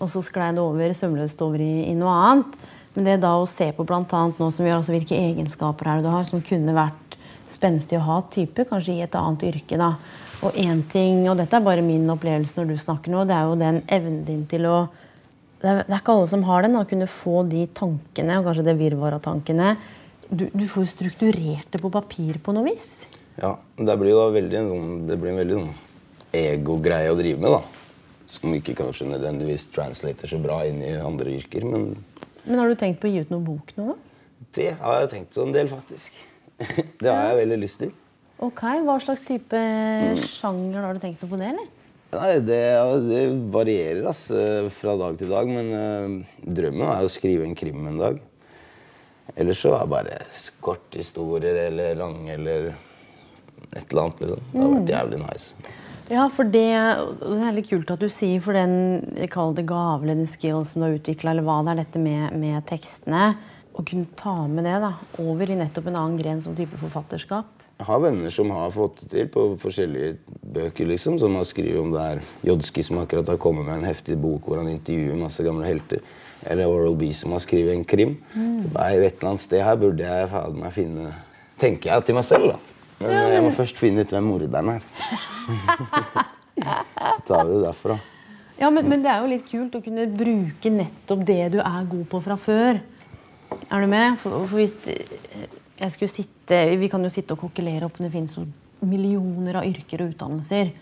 Og 0.00 0.08
så 0.10 0.22
sklei 0.24 0.50
det 0.56 0.62
over 0.62 0.94
sømløst 0.96 1.42
over 1.44 1.62
i, 1.62 1.84
i 1.90 1.96
noe 1.96 2.12
annet. 2.26 2.56
Men 2.94 3.08
det 3.08 3.20
da 3.22 3.36
å 3.40 3.48
se 3.48 3.70
på 3.72 3.86
annet 3.88 4.40
nå 4.40 4.50
som 4.52 4.66
gjør 4.66 4.80
altså 4.80 4.92
hvilke 4.92 5.16
egenskaper 5.16 5.88
er 5.88 6.00
det 6.00 6.08
du 6.08 6.12
har 6.12 6.26
som 6.28 6.44
kunne 6.44 6.74
vært 6.76 7.16
spenstig 7.52 7.98
å 7.98 8.04
ha 8.06 8.18
type, 8.32 8.64
kanskje 8.68 8.96
i 8.98 9.04
et 9.04 9.16
annet 9.16 9.46
yrke. 9.48 9.78
da. 9.80 9.94
Og 10.42 10.56
én 10.58 10.82
ting, 10.90 11.28
og 11.30 11.38
dette 11.38 11.56
er 11.56 11.64
bare 11.64 11.84
min 11.84 12.08
opplevelse 12.10 12.56
når 12.58 12.72
du 12.72 12.76
snakker 12.80 13.12
nå, 13.12 13.24
det 13.28 13.36
er 13.36 13.48
jo 13.48 13.58
den 13.60 13.80
evnen 13.86 14.22
din 14.26 14.44
til 14.50 14.66
å 14.66 14.76
det 15.62 15.70
er, 15.70 15.84
det 15.86 15.94
er 15.94 16.00
ikke 16.00 16.14
alle 16.16 16.26
som 16.26 16.42
har 16.48 16.64
den. 16.64 16.74
Å 16.74 16.88
kunne 16.90 17.06
få 17.06 17.44
de 17.46 17.68
tankene, 17.70 18.40
og 18.40 18.48
kanskje 18.48 18.64
det 18.66 18.72
virvaret 18.80 19.20
av 19.20 19.22
tankene. 19.22 19.76
Du, 20.26 20.48
du 20.50 20.64
får 20.66 20.88
strukturert 20.90 21.68
det 21.70 21.78
på 21.78 21.90
papir 21.92 22.40
på 22.42 22.54
noe 22.56 22.66
vis. 22.66 23.04
ja. 23.38 23.54
Det 23.78 23.94
blir 24.00 24.16
da 24.18 24.26
veldig 24.34 24.58
en 24.58 24.72
sånn, 24.72 24.90
det 25.06 25.18
blir 25.20 25.32
en 25.32 25.38
veldig 25.38 25.60
sånn 25.60 25.70
ego-greie 26.34 27.12
å 27.12 27.18
drive 27.18 27.38
med, 27.38 27.54
da. 27.54 27.62
Som 28.32 28.56
ikke 28.56 28.74
kanskje 28.74 29.10
nødvendigvis 29.12 29.68
translater 29.70 30.30
så 30.30 30.40
bra 30.42 30.62
inn 30.66 30.82
i 30.82 30.96
andre 30.98 31.36
yrker, 31.36 31.68
men 31.68 31.92
Men 32.44 32.58
har 32.58 32.70
du 32.70 32.78
tenkt 32.78 33.00
på 33.02 33.08
å 33.08 33.12
gi 33.12 33.22
ut 33.22 33.30
noen 33.32 33.44
bok 33.46 33.74
nå? 33.78 33.94
det 34.52 34.72
har 34.80 34.98
jeg 35.00 35.10
tenkt 35.12 35.36
på 35.36 35.44
en 35.46 35.54
del, 35.54 35.68
faktisk. 35.70 36.16
Det 37.02 37.08
har 37.08 37.30
jeg 37.30 37.38
veldig 37.40 37.56
lyst 37.62 37.80
til. 37.80 37.92
Ok, 38.42 38.60
Hva 38.84 38.98
slags 39.02 39.22
type 39.26 39.60
sjanger 40.20 40.82
har 40.84 40.98
du 40.98 41.00
tenkt 41.02 41.22
noe 41.22 41.30
på 41.30 41.38
det? 41.40 41.52
eller? 41.54 41.70
Nei, 42.12 42.32
det, 42.44 42.58
det 43.06 43.22
varierer 43.54 44.04
altså, 44.10 44.42
fra 44.76 44.98
dag 45.00 45.16
til 45.16 45.30
dag, 45.32 45.48
men 45.48 45.70
uh, 45.72 46.42
drømmen 46.44 46.90
er 46.90 47.06
å 47.06 47.12
skrive 47.12 47.46
en 47.48 47.56
krim 47.56 47.86
en 47.88 48.02
dag. 48.02 48.18
Ellers 49.32 49.62
så 49.64 49.72
er 49.78 49.86
det 49.86 49.92
bare 49.94 50.18
korthistorier 50.60 51.62
eller 51.70 51.96
lange 51.96 52.34
eller 52.34 52.72
et 53.72 53.86
eller 53.86 54.02
annet. 54.02 54.20
liksom. 54.26 54.44
Det 54.52 54.60
har 54.60 54.74
vært 54.74 54.92
jævlig 54.92 55.22
nice. 55.22 55.72
Ja, 56.12 56.26
for 56.28 56.44
det, 56.44 56.68
det 57.22 57.40
er 57.40 57.54
litt 57.56 57.70
kult 57.70 57.90
at 57.94 58.02
du 58.02 58.10
sier 58.12 58.42
for 58.44 58.56
den 58.56 59.24
kaller 59.32 59.56
det 59.56 59.64
gave 59.70 60.02
eller 60.02 60.18
den 60.20 60.28
skill 60.28 60.60
som 60.68 60.82
du 60.82 60.90
har 60.90 60.98
utvikla, 60.98 61.32
eller 61.32 61.46
hva 61.46 61.62
det 61.64 61.72
er 61.72 61.82
dette 61.86 62.02
med, 62.02 62.34
med 62.36 62.60
tekstene. 62.68 63.32
Å 63.72 63.84
kunne 63.88 64.10
ta 64.20 64.34
med 64.44 64.66
det 64.68 64.74
da, 64.82 64.92
over 65.22 65.48
i 65.48 65.56
nettopp 65.56 65.88
en 65.88 65.96
annen 65.96 66.18
gren 66.20 66.42
som 66.44 66.56
type 66.58 66.76
forfatterskap. 66.82 67.62
Jeg 67.80 67.88
har 67.88 68.02
venner 68.04 68.30
som 68.30 68.52
har 68.52 68.68
fått 68.74 69.00
det 69.00 69.08
til 69.14 69.30
på 69.32 69.46
forskjellige 69.62 70.36
bøker, 70.54 70.90
liksom. 70.90 71.16
Som 71.18 71.38
har 71.38 71.48
skrevet 71.48 71.80
om 71.80 71.94
det 71.94 72.02
er 72.04 72.20
Jodski 72.46 72.84
som 72.84 73.00
akkurat 73.00 73.32
har 73.32 73.40
kommet 73.42 73.64
med 73.66 73.80
en 73.80 73.88
heftig 73.88 74.18
bok 74.20 74.44
hvor 74.46 74.60
han 74.60 74.68
intervjuer 74.70 75.16
masse 75.18 75.42
gamle 75.42 75.66
helter. 75.66 76.04
Eller 76.44 76.68
Oral 76.68 76.98
B 77.00 77.08
som 77.16 77.32
har 77.32 77.42
skrevet 77.42 77.72
en 77.72 77.88
krim. 77.88 78.18
Nei, 78.36 78.92
et 79.00 79.16
eller 79.16 79.32
annet 79.32 79.46
sted 79.46 79.64
her 79.64 79.80
burde 79.80 80.04
jeg 80.04 80.30
faen 80.30 80.60
meg 80.60 80.76
finne 80.76 81.08
Tenker 81.62 81.92
jeg 81.92 82.06
til 82.08 82.16
meg 82.16 82.24
selv, 82.26 82.52
da. 82.52 82.71
Men 83.02 83.32
jeg 83.34 83.42
må 83.44 83.50
først 83.56 83.78
finne 83.80 84.04
ut 84.04 84.12
hvem 84.14 84.24
morderen 84.30 84.72
er. 84.76 84.86
Så 86.56 87.20
tar 87.26 87.44
vi 87.48 87.52
det 87.56 87.62
derfra. 87.66 87.98
Ja, 88.60 88.70
men, 88.70 88.86
men 88.88 89.02
det 89.02 89.10
er 89.10 89.22
jo 89.24 89.30
litt 89.32 89.46
kult 89.48 89.74
å 89.74 89.82
kunne 89.82 90.04
bruke 90.14 90.70
nettopp 90.70 91.24
det 91.26 91.40
du 91.56 91.60
er 91.62 91.86
god 91.90 92.04
på 92.12 92.20
fra 92.22 92.36
før. 92.38 92.78
Er 93.72 93.82
du 93.84 93.88
med? 93.90 94.18
For, 94.22 94.44
for 94.46 94.60
hvis 94.60 94.74
jeg 94.86 95.94
skulle 95.96 96.12
sitte, 96.12 96.58
Vi 96.78 96.88
kan 96.92 97.02
jo 97.02 97.08
sitte 97.10 97.32
og 97.34 97.40
kokkelere 97.46 97.86
opp, 97.88 97.96
men 97.98 98.08
det 98.10 98.12
finnes 98.14 98.34
jo 98.36 98.44
millioner 98.84 99.56
av 99.60 99.64
yrker 99.64 100.02
og 100.04 100.10
utdannelser. 100.12 100.72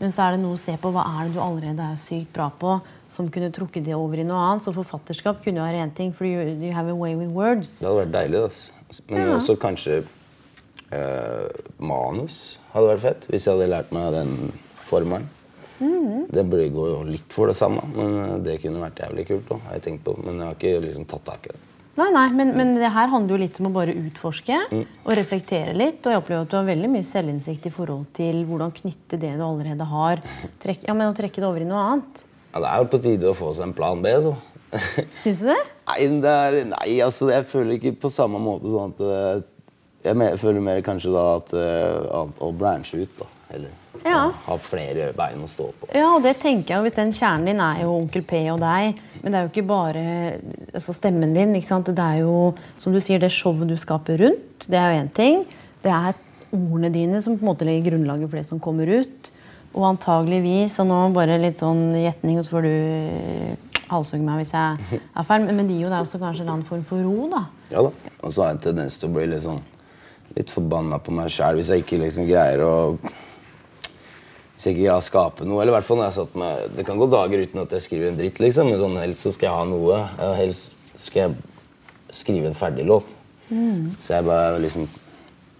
Men 0.00 0.12
så 0.12 0.24
er 0.26 0.34
det 0.34 0.40
noe 0.42 0.56
å 0.56 0.60
se 0.60 0.72
på 0.80 0.90
hva 0.92 1.04
er 1.20 1.28
det 1.28 1.36
du 1.36 1.40
allerede 1.44 1.84
er 1.92 1.98
sykt 2.00 2.32
bra 2.34 2.48
på, 2.50 2.78
som 3.12 3.28
kunne 3.32 3.52
trukket 3.54 3.84
det 3.86 3.94
over 3.96 4.18
i 4.20 4.24
noe 4.26 4.40
annet. 4.50 4.64
Så 4.66 4.72
forfatterskap 4.76 5.40
kunne 5.44 5.60
jo 5.60 5.66
være 5.68 5.84
én 5.84 5.92
ting, 5.96 6.10
for 6.16 6.26
you, 6.28 6.42
you 6.58 6.72
have 6.74 6.90
a 6.90 6.96
way 6.96 7.14
with 7.16 7.30
words. 7.36 7.78
Det 7.78 7.86
hadde 7.88 8.00
vært 8.02 8.14
deilig. 8.16 8.42
Altså. 8.48 9.04
Men 9.12 9.20
Ja. 9.22 9.36
også 9.36 9.56
kanskje 9.62 10.02
eh, 10.92 11.48
manus 11.82 12.58
hadde 12.74 12.92
vært 12.94 13.04
fett. 13.06 13.26
Hvis 13.32 13.46
jeg 13.48 13.56
hadde 13.56 13.70
lært 13.72 13.92
meg 13.96 14.12
den 14.14 14.36
formelen. 14.88 15.28
Mm. 15.82 16.28
Det 16.30 16.44
burde 16.46 16.68
går 16.70 16.88
jo 16.92 17.02
litt 17.08 17.32
for 17.34 17.50
det 17.50 17.56
samme, 17.58 17.82
men 17.96 18.16
eh, 18.22 18.38
det 18.46 18.60
kunne 18.62 18.82
vært 18.84 19.02
jævlig 19.02 19.26
kult. 19.32 19.48
Da, 19.48 19.58
har 19.66 19.78
jeg 19.78 19.86
tenkt 19.88 20.04
på. 20.06 20.16
Men 20.22 20.38
jeg 20.38 20.46
har 20.50 20.58
ikke 20.58 20.82
liksom 20.86 21.06
tatt 21.10 21.24
tak 21.26 21.48
i 21.48 21.54
det. 21.56 21.62
Nei, 21.92 22.06
nei, 22.14 22.28
men, 22.32 22.54
men 22.56 22.70
det 22.80 22.88
her 22.88 23.10
handler 23.12 23.34
jo 23.34 23.40
litt 23.42 23.58
om 23.60 23.66
å 23.68 23.74
bare 23.74 23.92
utforske 23.92 24.56
Mm. 24.70 24.84
og 25.04 25.10
reflektere 25.18 25.74
litt. 25.76 25.98
Og 26.06 26.14
jeg 26.14 26.22
opplever 26.22 26.46
at 26.46 26.52
du 26.52 26.56
har 26.56 26.68
veldig 26.70 26.88
mye 26.94 27.04
selvinnsikt 27.04 27.66
i 27.68 27.72
forhold 27.74 28.06
til 28.16 28.44
hvordan 28.48 28.72
knytte 28.78 29.18
det 29.20 29.34
du 29.36 29.42
allerede 29.44 29.84
har, 29.90 30.22
trekk, 30.62 30.86
ja, 30.88 30.94
men 30.96 31.10
å 31.12 31.16
trekke 31.18 31.42
det 31.42 31.48
over 31.50 31.60
i 31.60 31.68
noe 31.68 31.82
annet. 31.90 32.22
Ja, 32.54 32.62
det 32.64 32.70
er 32.70 32.80
jo 32.80 32.88
på 32.94 33.02
tide 33.04 33.28
å 33.28 33.36
få 33.36 33.50
seg 33.56 33.66
en 33.68 33.76
plan 33.76 34.00
B, 34.04 34.12
så. 34.24 34.32
Syns 35.20 35.42
du 35.42 35.50
det? 35.50 35.58
Nei, 35.90 35.98
det 36.24 36.32
er, 36.32 36.56
nei, 36.70 36.88
altså 37.04 37.28
jeg 37.28 37.44
føler 37.50 37.76
ikke 37.76 37.92
på 38.06 38.08
samme 38.14 38.38
måte 38.40 38.70
sånn 38.72 38.94
at 38.94 39.00
eh, 39.04 39.42
Jeg 40.04 40.38
føler 40.42 40.60
mer 40.64 40.80
kanskje 40.82 41.12
da 41.14 41.22
at 41.36 41.52
uh, 41.54 42.26
å 42.42 42.50
branche 42.58 43.04
ut, 43.04 43.12
da. 43.20 43.28
Eller 43.52 43.70
Ja. 44.02 44.30
ha 44.46 44.56
flere 44.58 45.10
bein 45.14 45.42
å 45.44 45.48
stå 45.50 45.66
på. 45.78 45.88
Ja, 45.94 46.08
og 46.16 46.22
det 46.24 46.38
tenker 46.42 46.74
jeg 46.74 46.82
hvis 46.86 46.96
den 46.96 47.12
kjernen 47.12 47.50
din 47.52 47.60
er 47.60 47.82
jo 47.84 47.92
Onkel 47.98 48.24
P 48.26 48.40
og 48.50 48.58
deg, 48.62 48.96
men 49.22 49.28
det 49.30 49.38
er 49.38 49.44
jo 49.44 49.50
ikke 49.52 49.66
bare 49.68 50.04
altså 50.72 50.94
stemmen 50.96 51.34
din. 51.36 51.52
ikke 51.54 51.68
sant? 51.68 51.86
Det 51.92 52.02
er 52.02 52.22
jo, 52.24 52.54
som 52.80 52.92
du 52.96 53.00
sier, 53.04 53.20
det 53.22 53.30
showet 53.30 53.68
du 53.68 53.76
skaper 53.78 54.18
rundt, 54.24 54.66
det 54.66 54.78
er 54.80 54.94
jo 54.94 55.02
én 55.04 55.12
ting. 55.14 55.44
Det 55.84 55.92
er 55.92 56.16
ordene 56.52 56.90
dine 56.92 57.20
som 57.22 57.36
på 57.36 57.44
en 57.44 57.50
måte 57.52 57.68
legger 57.68 57.92
grunnlaget 57.92 58.30
for 58.32 58.40
det 58.40 58.46
som 58.48 58.60
kommer 58.60 58.88
ut. 58.88 59.30
Og 59.72 59.84
antageligvis, 59.88 60.78
og 60.82 60.88
nå 60.90 60.98
bare 61.14 61.38
litt 61.40 61.60
sånn 61.60 61.92
gjetning, 61.96 62.40
og 62.40 62.44
så 62.48 62.56
får 62.58 62.66
du 62.66 62.74
halshugge 63.92 64.24
meg 64.24 64.40
hvis 64.42 64.52
jeg 64.56 65.00
er 65.04 65.26
feil, 65.28 65.44
men 65.48 65.68
det 65.68 65.76
gir 65.76 65.86
jo 65.86 65.92
deg 65.92 66.00
også 66.06 66.20
kanskje 66.22 66.44
en 66.46 66.54
annen 66.56 66.66
form 66.68 66.82
for 66.88 67.04
ro, 67.04 67.28
da. 67.32 67.44
Ja 67.72 67.84
da. 67.86 67.92
Og 68.22 68.32
så 68.32 68.42
har 68.42 68.50
jeg 68.52 68.58
en 68.58 68.64
tendens 68.70 68.98
til 69.00 69.08
å 69.10 69.14
bli 69.16 69.28
litt 69.32 69.44
sånn 69.44 69.60
litt 70.36 70.52
forbanna 70.52 70.98
på 71.02 71.14
meg 71.14 71.30
sjæl 71.32 71.58
hvis 71.58 71.70
jeg 71.72 71.84
ikke 71.84 72.00
liksom 72.02 72.28
greier 72.28 72.62
å 72.64 72.74
Hvis 73.02 74.64
jeg 74.64 74.76
ikke 74.76 74.84
greier 74.84 74.98
å 74.98 75.04
skape 75.04 75.46
noe. 75.48 75.60
Eller 75.62 75.72
i 75.72 75.76
hvert 75.76 75.88
fall 75.88 75.98
når 76.00 76.08
jeg 76.08 76.18
satt 76.20 76.36
med 76.38 76.76
Det 76.78 76.86
kan 76.86 77.00
gå 77.00 77.08
dager 77.10 77.42
uten 77.42 77.64
at 77.64 77.72
jeg 77.76 77.86
skriver 77.86 78.10
en 78.10 78.18
dritt, 78.20 78.38
liksom. 78.40 78.70
Men 78.70 78.80
sånn, 78.80 79.00
helst 79.02 79.26
så 79.26 79.32
skal 79.34 79.48
jeg 79.48 79.58
ha 79.58 79.64
noe. 79.68 80.00
Helst 80.38 80.70
skal 80.96 81.24
jeg 81.24 81.34
skrive 82.14 82.50
en 82.50 82.58
ferdig 82.58 82.86
låt. 82.88 83.08
Så 84.00 84.14
jeg 84.14 84.24
bare 84.28 84.60
liksom 84.62 84.86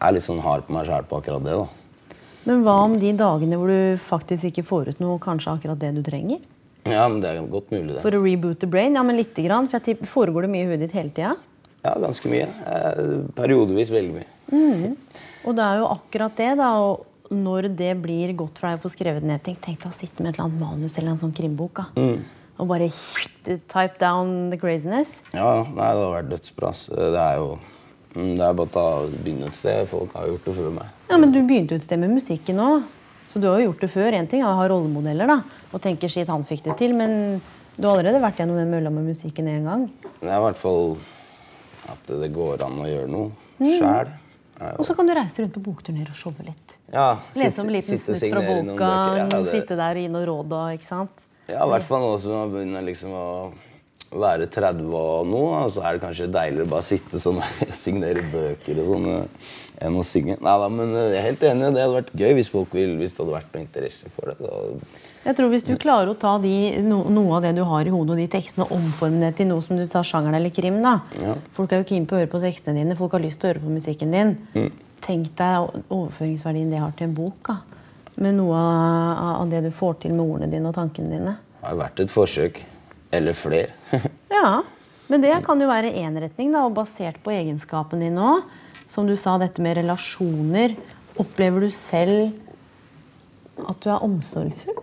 er 0.03 0.15
litt 0.17 0.25
sånn 0.25 0.41
hard 0.43 0.65
på 0.67 0.75
meg 0.75 0.89
sjæl 0.89 1.05
på 1.09 1.19
akkurat 1.21 1.45
det, 1.45 1.57
da. 1.61 2.15
Men 2.49 2.65
hva 2.67 2.79
om 2.89 2.97
de 2.99 3.13
dagene 3.15 3.59
hvor 3.61 3.71
du 3.71 4.01
faktisk 4.03 4.49
ikke 4.49 4.65
får 4.67 4.89
ut 4.93 5.03
noe, 5.03 5.21
kanskje 5.23 5.53
akkurat 5.53 5.79
det 5.79 5.93
du 5.95 6.03
trenger? 6.07 6.41
Ja, 6.89 7.05
men 7.07 7.21
det 7.23 7.31
er 7.31 7.45
godt 7.47 7.71
mulig, 7.71 7.93
det. 7.95 8.03
For 8.03 8.17
å 8.19 8.23
reboot 8.25 8.59
the 8.65 8.67
brain? 8.71 8.97
Ja, 8.99 9.05
men 9.07 9.19
lite 9.21 9.45
grann. 9.45 9.69
For 9.71 10.07
foregår 10.11 10.47
det 10.47 10.51
mye 10.51 10.65
i 10.65 10.71
huet 10.73 10.83
ditt 10.83 10.97
hele 10.97 11.13
tida? 11.15 11.37
Ja, 11.83 11.97
ganske 11.99 12.31
mye. 12.31 12.47
Eh, 12.47 13.17
Periodevis 13.37 13.91
veldig 13.91 14.21
mye. 14.21 14.93
Og 15.43 15.57
det 15.59 15.65
er 15.65 15.81
jo 15.81 15.89
akkurat 15.91 16.37
det, 16.39 16.53
da. 16.61 16.69
Og 16.79 17.33
når 17.33 17.71
det 17.75 17.95
blir 18.03 18.35
godt 18.39 18.61
for 18.61 18.69
deg 18.69 18.79
å 18.79 18.85
få 18.85 18.93
skrevet 18.93 19.27
ned 19.27 19.43
ting, 19.43 19.57
tenk 19.59 19.81
deg 19.83 19.91
å 19.91 19.97
sitte 19.97 20.23
med 20.23 20.33
et 20.33 20.39
eller 20.39 20.51
annet 20.51 20.63
manus 20.63 20.99
eller 21.01 21.15
en 21.15 21.21
sånn 21.21 21.35
krimbok. 21.35 21.81
Da. 21.81 22.09
Og 22.61 22.69
bare 22.71 22.91
type 23.49 23.99
down 23.99 24.51
the 24.53 24.59
craziness. 24.61 25.19
Ja, 25.35 25.63
nei, 25.65 25.75
det 25.75 25.87
hadde 25.89 26.11
vært 26.13 26.33
dødsbra. 26.35 26.73
Det 26.93 27.23
er 27.25 27.39
jo 27.41 27.49
mm, 28.15 28.35
Det 28.39 28.45
er 28.47 28.59
bare 28.61 28.85
å 28.85 29.07
begynne 29.17 29.49
et 29.49 29.59
sted. 29.59 29.89
Folk 29.91 30.15
har 30.19 30.29
gjort 30.31 30.47
det 30.47 30.55
før 30.61 30.75
meg. 30.77 30.93
Ja, 31.09 31.19
Men 31.19 31.33
du 31.35 31.41
begynte 31.41 31.81
et 31.81 31.89
sted 31.89 31.99
med 32.03 32.15
musikken 32.15 32.61
òg. 32.63 32.85
Så 33.33 33.41
du 33.41 33.49
har 33.49 33.59
jo 33.59 33.71
gjort 33.71 33.81
det 33.81 33.91
før. 33.95 34.13
En 34.13 34.29
ting 34.29 34.45
er 34.45 34.51
å 34.51 34.59
ha 34.59 34.69
rollemodeller 34.69 35.31
da, 35.31 35.39
og 35.73 35.81
tenke 35.81 36.11
shit, 36.13 36.29
han 36.29 36.45
fikk 36.45 36.67
det 36.67 36.77
til. 36.83 36.93
Men 36.95 37.41
du 37.79 37.87
har 37.89 37.97
allerede 37.97 38.21
vært 38.21 38.43
gjennom 38.43 38.61
den 38.61 38.69
mølla 38.71 38.93
med 38.93 39.09
musikken 39.09 39.49
én 39.49 39.65
gang. 39.65 39.87
Det 40.21 40.29
er 40.29 40.37
i 40.37 40.45
hvert 40.45 40.61
fall 40.61 40.99
at 41.93 42.13
det 42.23 42.31
går 42.35 42.65
an 42.67 42.79
å 42.83 42.89
gjøre 42.91 43.11
noe 43.13 43.31
sjæl. 43.79 44.13
Og 44.79 44.85
så 44.87 44.95
kan 44.95 45.09
du 45.09 45.15
reise 45.17 45.43
rundt 45.43 45.57
på 45.57 45.63
bokturner 45.65 46.11
og 46.13 46.17
showe 46.19 46.45
litt. 46.47 46.77
Ja, 46.93 47.17
Lese 47.35 47.63
om 47.63 47.67
en 47.71 47.75
liten 47.75 47.99
snutt 47.99 48.21
fra 48.21 48.43
boka. 48.47 48.91
Ja, 49.19 49.27
det- 49.33 49.51
sitte 49.51 49.77
der 49.79 49.97
og 49.99 50.03
gi 50.05 50.09
noen 50.13 50.27
råd 50.29 50.53
og 50.59 50.79
ikke 50.79 50.87
sant. 50.87 51.25
Ja, 51.49 51.65
i 51.67 51.69
hvert 51.73 51.87
fall 51.89 52.05
nå 52.05 52.13
som 52.23 52.33
man 52.37 52.53
begynner 52.53 52.85
liksom 52.87 53.11
å 53.17 53.27
være 54.13 54.47
30 54.53 54.93
og 54.93 55.33
og 55.33 55.71
så 55.73 55.83
er 55.83 55.97
det 55.97 56.03
kanskje 56.05 56.29
deiligere 56.31 56.67
å 56.67 56.71
bare 56.71 56.85
sitte 56.87 57.19
sånn 57.19 57.41
og 57.41 57.75
signere 57.85 58.23
bøker 58.33 58.83
og 58.83 58.91
sånn 58.93 59.09
enn 59.83 59.97
å 59.99 60.05
synge. 60.07 60.37
Nei 60.41 60.57
da, 60.63 60.69
men 60.69 60.93
eh, 60.95 61.09
jeg 61.15 61.19
er 61.19 61.27
helt 61.31 61.47
enig. 61.49 61.73
Det 61.75 61.83
hadde 61.83 61.97
vært 61.97 62.13
gøy 62.23 62.35
hvis 62.39 62.53
folk 62.53 62.77
vil, 62.77 62.93
hvis 63.01 63.15
det 63.17 63.25
hadde 63.25 63.35
vært 63.39 63.57
noe 63.57 63.65
interesse 63.65 64.13
for 64.15 64.31
det. 64.31 64.37
Da. 64.39 64.53
Jeg 65.23 65.37
tror 65.39 65.53
Hvis 65.53 65.67
du 65.67 65.77
klarer 65.79 66.11
å 66.11 66.19
ta 66.19 66.35
de, 66.43 66.55
no, 66.83 67.05
noe 67.13 67.37
av 67.37 67.45
det 67.45 67.53
du 67.55 67.63
har 67.67 67.87
i 67.87 67.93
hodet 67.95 68.17
og 68.17 68.19
de 68.19 68.29
tekstene 68.31 68.67
og 68.67 68.73
omforme 68.75 69.21
det 69.23 69.37
til 69.39 69.47
noe 69.53 69.63
som 69.63 69.79
du 69.79 69.85
sa 69.91 70.03
sjangeren 70.07 70.35
eller 70.39 70.51
krim 70.55 70.81
da. 70.83 70.97
Ja. 71.23 71.37
Folk 71.55 71.73
er 71.73 71.83
jo 71.83 71.89
keen 71.93 72.09
på 72.11 72.17
å 72.17 72.23
høre 72.23 72.31
på 72.33 72.41
tekstene 72.43 72.81
dine, 72.81 72.97
folk 72.99 73.15
har 73.15 73.23
lyst 73.23 73.39
til 73.39 73.49
å 73.49 73.53
høre 73.53 73.63
på 73.63 73.75
musikken 73.77 74.17
din. 74.17 74.35
Mm. 74.57 74.73
Tenk 75.03 75.31
deg 75.39 75.79
overføringsverdien 75.87 76.75
det 76.75 76.83
har 76.83 76.97
til 76.99 77.11
en 77.11 77.15
bok. 77.15 77.39
da. 77.53 77.61
Med 78.23 78.37
noe 78.41 78.59
av, 78.59 79.39
av 79.45 79.55
det 79.55 79.63
du 79.65 79.71
får 79.75 80.03
til 80.03 80.15
med 80.17 80.27
ordene 80.27 80.51
dine 80.53 80.69
og 80.71 80.77
tankene 80.77 81.15
dine. 81.15 81.37
Det 81.63 81.71
har 81.71 81.79
vært 81.79 82.03
et 82.03 82.13
forsøk. 82.13 82.63
Eller 83.13 83.37
flere. 83.37 83.77
Ja, 84.33 84.63
men 85.13 85.21
det 85.21 85.35
kan 85.45 85.61
jo 85.61 85.69
være 85.69 85.91
én 86.01 86.17
retning, 86.19 86.55
da, 86.55 86.65
og 86.65 86.73
basert 86.75 87.19
på 87.23 87.31
egenskapen 87.35 88.01
din 88.03 88.17
òg. 88.19 88.47
Som 88.91 89.07
du 89.07 89.13
sa, 89.21 89.37
dette 89.39 89.63
med 89.63 89.77
relasjoner. 89.79 90.75
Opplever 91.21 91.67
du 91.67 91.71
selv 91.77 92.33
at 93.69 93.79
du 93.85 93.91
er 93.93 94.03
omsorgsfull? 94.03 94.82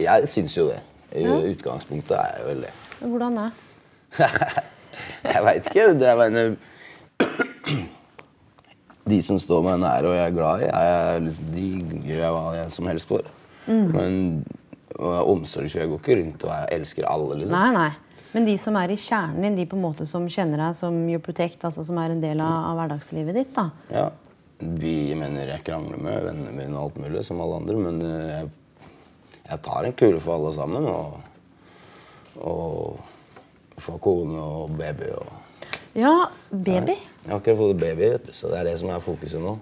Jeg 0.00 0.28
syns 0.32 0.56
jo 0.56 0.68
det. 0.70 0.80
I 1.14 1.24
utgangspunktet 1.52 2.16
er 2.18 2.38
jeg 2.38 2.46
vel 2.48 2.62
det. 2.66 2.72
Hvordan 3.00 3.36
da? 3.38 3.50
Jeg 5.24 5.42
veit 5.44 5.66
ikke. 5.68 5.86
Det 5.98 6.08
er 6.08 6.18
mener, 6.18 6.56
De 9.04 9.18
som 9.26 9.38
står 9.42 9.62
meg 9.66 9.80
nær 9.82 10.06
og 10.08 10.14
jeg 10.16 10.24
er 10.30 10.34
glad 10.36 10.62
i, 10.64 10.68
jeg, 10.70 11.34
de 11.52 11.64
gjør 12.08 12.22
jeg 12.22 12.32
hva 12.36 12.44
jeg 12.56 12.70
som 12.72 12.86
helst 12.88 13.10
for. 13.10 13.26
Men 13.66 14.44
omsorgsfull 14.94 15.82
Jeg 15.82 15.90
går 15.90 16.00
ikke 16.00 16.16
rundt 16.22 16.46
og 16.48 16.72
elsker 16.72 17.08
alle. 17.10 17.40
liksom. 17.42 17.52
Nei, 17.56 17.70
nei. 17.74 17.90
Men 18.34 18.48
de 18.48 18.54
som 18.58 18.74
er 18.80 18.90
i 18.90 18.98
kjernen 18.98 19.44
din, 19.44 19.56
de 19.60 19.66
på 19.70 19.76
en 19.78 19.84
måte 19.84 20.06
som 20.10 20.24
kjenner 20.30 20.58
deg 20.58 20.78
som 20.78 20.96
You 21.10 21.20
protect, 21.22 21.62
altså 21.68 21.84
som 21.86 21.98
er 22.02 22.14
en 22.14 22.22
del 22.22 22.40
av, 22.42 22.70
av 22.72 22.80
hverdagslivet 22.80 23.36
ditt, 23.36 23.52
da. 23.54 23.68
Ja. 23.94 24.08
Vi 24.58 25.12
mener 25.18 25.52
jeg 25.52 25.64
krangler 25.66 26.00
med 26.00 26.24
vennene 26.30 26.54
mine 26.56 26.74
og 26.78 26.88
alt 26.88 26.98
mulig, 27.04 27.22
som 27.28 27.42
alle 27.44 27.60
andre, 27.60 27.76
men 27.84 28.00
eh, 28.08 28.32
jeg, 28.32 28.50
jeg 29.48 29.60
tar 29.64 29.84
en 29.88 29.96
kule 29.98 30.20
for 30.22 30.38
alle 30.38 30.52
sammen. 30.56 30.86
Og, 30.88 31.18
og 32.40 33.82
får 33.84 33.98
kone 34.04 34.38
og 34.40 34.76
baby 34.78 35.10
og 35.14 35.32
Ja, 35.94 36.28
baby. 36.50 36.96
Jeg 37.24 37.30
har 37.30 37.38
akkurat 37.38 37.58
fått 37.60 37.78
baby, 37.80 38.08
vet 38.16 38.26
du, 38.26 38.32
så 38.34 38.50
det 38.50 38.58
er 38.60 38.66
det 38.72 38.78
som 38.80 38.90
er 38.90 39.02
fokuset 39.04 39.40
nå. 39.42 39.54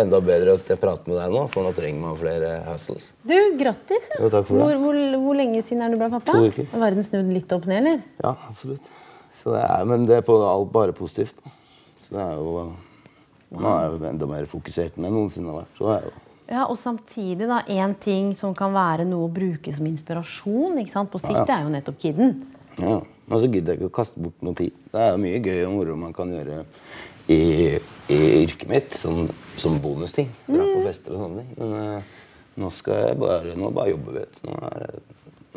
Enda 0.00 0.20
bedre 0.24 0.54
at 0.56 0.68
jeg 0.68 0.80
prater 0.80 1.08
med 1.10 1.18
deg 1.18 1.32
nå, 1.34 1.42
for 1.52 1.64
nå 1.66 1.72
trenger 1.76 2.00
man 2.00 2.18
flere 2.20 2.50
hustles. 2.68 3.10
Du, 3.26 3.34
grattis. 3.60 4.06
Ja. 4.14 4.20
Jo, 4.22 4.30
takk 4.32 4.46
for 4.48 4.56
det. 4.56 4.64
Hvor, 4.64 4.78
hvor, 4.84 5.00
hvor 5.24 5.38
lenge 5.40 5.62
siden 5.64 5.84
er 5.84 5.92
du 5.92 5.98
ble 6.00 6.08
pappa? 6.12 6.36
To 6.36 6.50
uker. 6.52 6.68
Har 6.72 6.84
verden 6.84 7.04
snudd 7.08 7.32
litt 7.34 7.52
opp 7.56 7.66
ned, 7.68 7.80
eller? 7.82 8.04
Ja, 8.22 8.32
absolutt. 8.48 8.92
Så 9.34 9.52
det 9.54 9.64
er, 9.64 9.84
men 9.88 10.06
det 10.08 10.20
er 10.20 10.24
på 10.26 10.36
alt 10.44 10.72
bare 10.72 10.94
positivt. 10.96 11.36
da. 11.44 11.52
Så 12.00 12.16
det 12.16 12.22
er 12.24 12.38
jo 12.40 12.70
Nå 13.50 13.66
er 13.66 13.80
jeg 13.82 13.94
jo 13.96 14.06
enda 14.06 14.26
mer 14.30 14.44
fokusert 14.46 14.94
enn 14.94 15.08
jeg 15.08 15.14
noensinne 15.16 15.50
har 15.50 15.64
vært. 15.64 15.72
Så 15.74 15.88
det 15.88 15.94
er 15.96 16.04
jo 16.06 16.12
Ja, 16.50 16.64
Og 16.66 16.78
samtidig 16.78 17.46
da, 17.46 17.60
en 17.70 17.94
ting 18.02 18.32
som 18.34 18.54
kan 18.58 18.74
være 18.74 19.04
noe 19.06 19.28
å 19.28 19.32
bruke 19.32 19.70
som 19.74 19.86
inspirasjon 19.86 20.80
ikke 20.82 20.94
sant? 20.96 21.10
på 21.12 21.20
sikt, 21.22 21.44
det 21.46 21.54
er 21.54 21.66
jo 21.66 21.74
nettopp 21.76 22.00
kidden. 22.02 22.34
Ja. 22.80 23.00
Men 23.30 23.38
så 23.38 23.46
gidder 23.46 23.76
jeg 23.76 23.78
ikke 23.78 23.90
å 23.92 23.94
kaste 24.00 24.18
bort 24.18 24.40
noe 24.42 24.58
tid. 24.58 24.74
Det 24.90 25.02
er 25.04 25.20
mye 25.22 25.38
gøy 25.38 25.60
og 25.68 25.74
moro 25.76 25.94
man 26.00 26.14
kan 26.16 26.32
gjøre 26.34 26.64
i, 27.30 27.78
i 28.10 28.18
yrket 28.40 28.66
mitt, 28.70 28.96
som, 28.98 29.28
som 29.60 29.76
bonusting. 29.82 30.32
Dra 30.48 30.66
på 30.66 30.80
fester 30.88 31.14
og 31.14 31.22
sånne 31.22 31.44
ting. 31.44 31.52
Men 31.60 31.76
eh, 31.78 32.08
nå 32.58 32.72
skal 32.74 33.04
jeg 33.04 33.20
bare, 33.22 33.54
nå 33.54 33.70
bare 33.76 33.92
jobbe, 33.92 34.16
vet 34.18 34.40
du. 34.40 34.48
Nå, 34.50 34.56
er, 34.72 34.98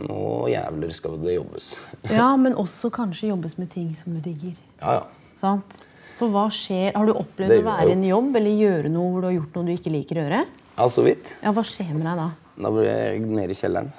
nå 0.05 0.19
jævler 0.53 0.93
skal 0.93 1.17
det 1.23 1.39
jobbes. 1.39 1.71
Ja, 2.19 2.29
men 2.37 2.53
også 2.61 2.93
kanskje 2.93 3.31
jobbes 3.31 3.57
med 3.57 3.73
ting 3.73 3.89
som 3.97 4.13
du 4.13 4.21
digger. 4.21 4.53
Ja, 4.83 4.99
ja. 4.99 5.33
Sant? 5.41 5.79
For 6.19 6.29
hva 6.29 6.45
skjer? 6.53 6.91
Har 6.93 7.09
du 7.09 7.15
opplevd 7.17 7.57
å 7.57 7.65
være 7.65 7.89
i 7.89 7.95
en 7.97 8.05
jobb 8.05 8.37
eller 8.37 8.61
gjøre 8.61 8.93
noe 8.93 9.09
hvor 9.09 9.23
du 9.25 9.31
har 9.31 9.39
gjort 9.39 9.57
noe 9.57 9.65
du 9.71 9.73
ikke 9.73 9.95
liker 9.97 10.21
å 10.21 10.27
gjøre? 10.27 10.43
Ja, 10.77 10.87
så 10.89 11.03
vidt. 11.05 11.27
Ja, 11.43 11.51
Hva 11.53 11.63
skjer 11.67 11.91
med 11.93 12.05
deg 12.07 12.17
da? 12.17 12.29
Da 12.63 12.71
blir 12.73 12.87
jeg 12.89 13.21
nede 13.25 13.53
i 13.53 13.57
kjelleren. 13.57 13.91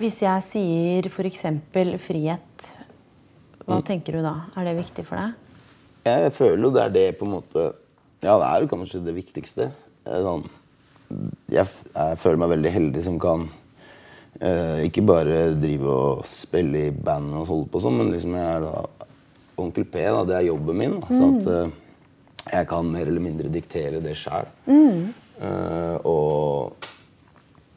Hvis 0.00 0.18
jeg 0.22 0.44
sier 0.44 1.08
f.eks. 1.08 1.44
frihet, 2.04 2.66
hva 3.66 3.78
Mm. 3.78 3.84
tenker 3.86 4.12
du 4.12 4.22
da? 4.22 4.34
Er 4.56 4.64
det 4.64 4.76
viktig 4.84 5.04
for 5.06 5.16
deg? 5.16 5.32
Jeg 6.04 6.32
føler 6.32 6.62
jo 6.64 6.70
det 6.74 6.82
er 6.82 6.90
det 6.90 7.18
på 7.18 7.26
en 7.26 7.34
måte 7.36 7.72
Ja, 8.22 8.36
det 8.36 8.46
er 8.46 8.60
jo 8.60 8.68
kanskje 8.68 9.00
det 9.04 9.14
viktigste. 9.16 9.70
Sånn, 10.04 10.44
jeg, 11.48 11.66
jeg 11.94 12.18
føler 12.20 12.36
meg 12.36 12.50
veldig 12.50 12.72
heldig 12.72 13.02
som 13.04 13.18
kan 13.20 13.46
uh, 14.42 14.80
ikke 14.84 15.04
bare 15.08 15.54
drive 15.56 15.88
og 15.88 16.26
spille 16.36 16.86
i 16.88 16.90
band 16.90 17.32
og 17.34 17.46
holde 17.48 17.68
på 17.72 17.80
sånn, 17.80 17.96
men 17.96 18.10
liksom 18.12 18.34
jeg 18.36 18.44
er 18.58 18.60
da 18.66 18.82
Onkel 19.60 19.84
P, 19.84 20.02
da, 20.04 20.24
det 20.28 20.36
er 20.36 20.46
jobben 20.50 20.76
min. 20.76 20.98
Da, 21.00 21.08
så 21.08 21.30
at 21.30 21.48
uh, 21.48 21.72
jeg 22.52 22.68
kan 22.68 22.92
mer 22.92 23.08
eller 23.08 23.20
mindre 23.24 23.48
diktere 23.52 24.00
det 24.04 24.16
sjæl. 24.20 24.48
Og 25.40 26.88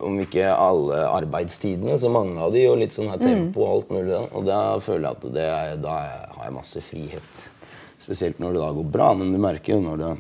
om 0.03 0.19
ikke 0.19 0.49
alle 0.51 0.99
arbeidstidene, 1.07 1.95
så 1.99 2.11
mange 2.11 2.35
av 2.43 2.53
de, 2.55 2.65
og 2.67 2.79
litt 2.81 2.95
sånn 2.95 3.11
her 3.11 3.21
tempo 3.21 3.63
og 3.63 3.71
alt 3.71 3.93
mulig. 3.95 4.19
Og 4.35 4.47
da 4.47 4.59
føler 4.83 5.07
jeg 5.07 5.17
at 5.17 5.27
det 5.37 5.47
da 5.85 5.97
har 6.35 6.45
jeg 6.47 6.57
masse 6.57 6.83
frihet. 6.83 7.45
Spesielt 8.03 8.41
når 8.43 8.57
det 8.57 8.63
da 8.65 8.71
går 8.75 8.89
bra, 8.97 9.13
men 9.15 9.31
du 9.31 9.39
merker 9.39 9.77
jo 9.77 9.83
når 9.85 10.01
det 10.01 10.13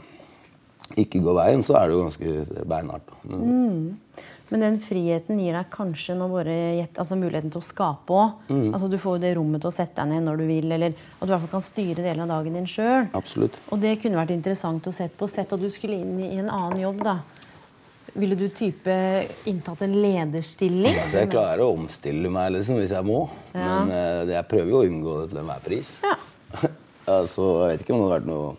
ikke 1.03 1.23
går 1.25 1.35
veien, 1.39 1.65
så 1.65 1.75
er 1.79 1.89
det 1.89 1.97
jo 1.97 2.05
ganske 2.05 2.63
beinhardt. 2.69 3.11
Men, 3.27 3.43
Men 4.53 4.61
den 4.61 4.75
friheten 4.85 5.39
gir 5.41 5.55
deg 5.57 5.69
kanskje 5.73 6.13
nå 6.13 6.27
bare 6.29 6.55
altså 6.85 7.17
muligheten 7.17 7.49
til 7.49 7.63
å 7.63 7.65
skape 7.65 8.13
òg. 8.13 8.43
Mm. 8.51 8.67
Altså, 8.69 8.89
du 8.91 8.99
får 9.01 9.17
jo 9.17 9.23
det 9.23 9.31
rommet 9.39 9.63
til 9.63 9.71
å 9.71 9.73
sette 9.73 10.03
deg 10.03 10.11
ned 10.13 10.27
når 10.27 10.43
du 10.43 10.45
vil, 10.45 10.67
eller 10.75 10.93
at 10.93 11.23
du 11.23 11.25
i 11.25 11.31
hvert 11.31 11.45
fall 11.47 11.55
kan 11.55 11.65
styre 11.65 12.05
delen 12.05 12.25
av 12.27 12.35
dagen 12.35 12.59
din 12.59 12.69
sjøl. 12.69 13.07
Og 13.73 13.81
det 13.81 13.95
kunne 14.03 14.19
vært 14.21 14.35
interessant 14.35 14.85
å 14.85 14.93
sette 14.93 15.17
på. 15.17 15.31
Sett 15.31 15.55
at 15.55 15.63
du 15.63 15.71
skulle 15.73 15.97
inn 15.97 16.19
i 16.21 16.35
en 16.37 16.51
annen 16.53 16.83
jobb, 16.83 17.01
da. 17.07 17.17
Ville 18.13 18.35
du 18.37 18.45
type 18.53 18.93
inntatt 19.49 19.81
en 19.81 19.95
lederstilling? 20.01 20.93
Altså, 21.01 21.23
jeg 21.23 21.31
klarer 21.33 21.63
å 21.65 21.71
omstille 21.73 22.29
meg 22.33 22.51
liksom, 22.53 22.77
hvis 22.81 22.93
jeg 22.93 23.07
må, 23.07 23.23
Ja. 23.55 23.63
men 23.63 23.93
uh, 23.93 24.33
jeg 24.35 24.49
prøver 24.51 24.69
jo 24.69 24.81
å 24.83 24.89
unngå 24.89 25.15
det 25.21 25.31
til 25.31 25.41
enhver 25.41 25.63
pris. 25.65 25.95
Ja. 26.05 26.13
altså, 27.17 27.47
jeg 27.63 27.71
vet 27.71 27.85
ikke 27.85 27.95
om 27.95 28.03
det 28.03 28.05
hadde 28.05 28.19
vært 28.19 28.29
noe 28.29 28.53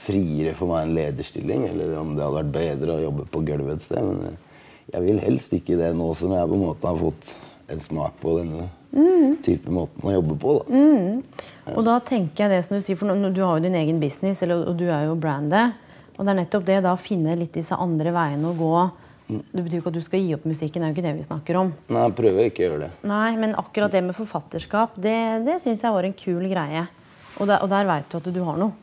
friere 0.00 0.56
for 0.56 0.72
meg 0.72 0.86
en 0.86 0.96
lederstilling, 0.96 1.66
eller 1.68 1.92
om 2.00 2.14
det 2.16 2.24
hadde 2.24 2.40
vært 2.40 2.54
bedre 2.56 2.96
å 2.96 3.04
jobbe 3.04 3.28
på 3.34 3.44
gulvet 3.50 3.76
et 3.76 3.88
sted. 3.90 4.08
Men 4.08 4.32
uh, 4.32 4.66
jeg 4.94 5.06
vil 5.10 5.22
helst 5.28 5.56
ikke 5.60 5.78
det 5.80 5.92
nå 6.00 6.10
som 6.18 6.32
jeg 6.34 6.50
på 6.50 6.56
en 6.56 6.66
måte 6.70 6.88
har 6.88 7.00
fått 7.04 7.34
en 7.70 7.84
smak 7.84 8.16
på 8.24 8.38
denne 8.40 8.68
Mm. 8.90 9.36
type 9.44 9.70
måten 9.70 10.02
å 10.02 10.16
jobbe 10.16 10.34
på. 10.42 10.52
Da. 10.66 11.74
Og 11.76 11.84
da 11.86 12.00
tenker 12.02 12.42
jeg 12.42 12.50
det 12.50 12.64
som 12.66 12.74
du 12.74 12.82
sier, 12.82 12.98
for 12.98 13.06
du 13.06 13.42
har 13.44 13.58
jo 13.58 13.62
din 13.62 13.76
egen 13.78 14.00
business, 14.02 14.42
eller, 14.42 14.64
og 14.66 14.80
du 14.80 14.88
er 14.90 15.04
jo 15.06 15.14
brandet. 15.14 15.76
Og 16.20 16.26
det 16.26 16.34
er 16.34 16.38
nettopp 16.42 16.64
det, 16.68 16.74
da 16.84 16.90
å 16.92 17.00
finne 17.00 17.32
litt 17.40 17.54
disse 17.56 17.72
andre 17.80 18.12
veiene 18.12 18.50
å 18.50 18.56
gå. 18.58 18.74
Det 19.30 19.62
betyr 19.62 19.78
jo 19.78 19.80
ikke 19.80 19.92
at 19.92 19.96
du 19.96 20.04
skal 20.04 20.20
gi 20.20 20.34
opp 20.36 20.44
musikken, 20.44 20.82
det 20.82 20.84
er 20.84 20.90
jo 20.90 20.96
ikke 20.98 21.04
det 21.06 21.14
vi 21.16 21.24
snakker 21.24 21.56
om. 21.56 21.70
Nei, 21.88 22.02
jeg 22.02 22.14
prøver 22.18 22.48
ikke 22.50 22.60
å 22.60 22.66
gjøre 22.66 22.80
det. 22.82 22.90
Nei, 23.08 23.30
men 23.40 23.54
akkurat 23.56 23.94
det 23.94 24.02
med 24.04 24.16
forfatterskap, 24.18 24.98
det, 25.00 25.16
det 25.46 25.56
syns 25.62 25.84
jeg 25.86 25.94
var 25.96 26.08
en 26.08 26.16
kul 26.18 26.44
greie. 26.50 26.84
Og 27.38 27.48
der, 27.48 27.62
og 27.64 27.72
der 27.72 27.88
veit 27.88 28.10
du 28.12 28.18
at 28.20 28.28
du 28.36 28.40
har 28.44 28.60
noe. 28.60 28.74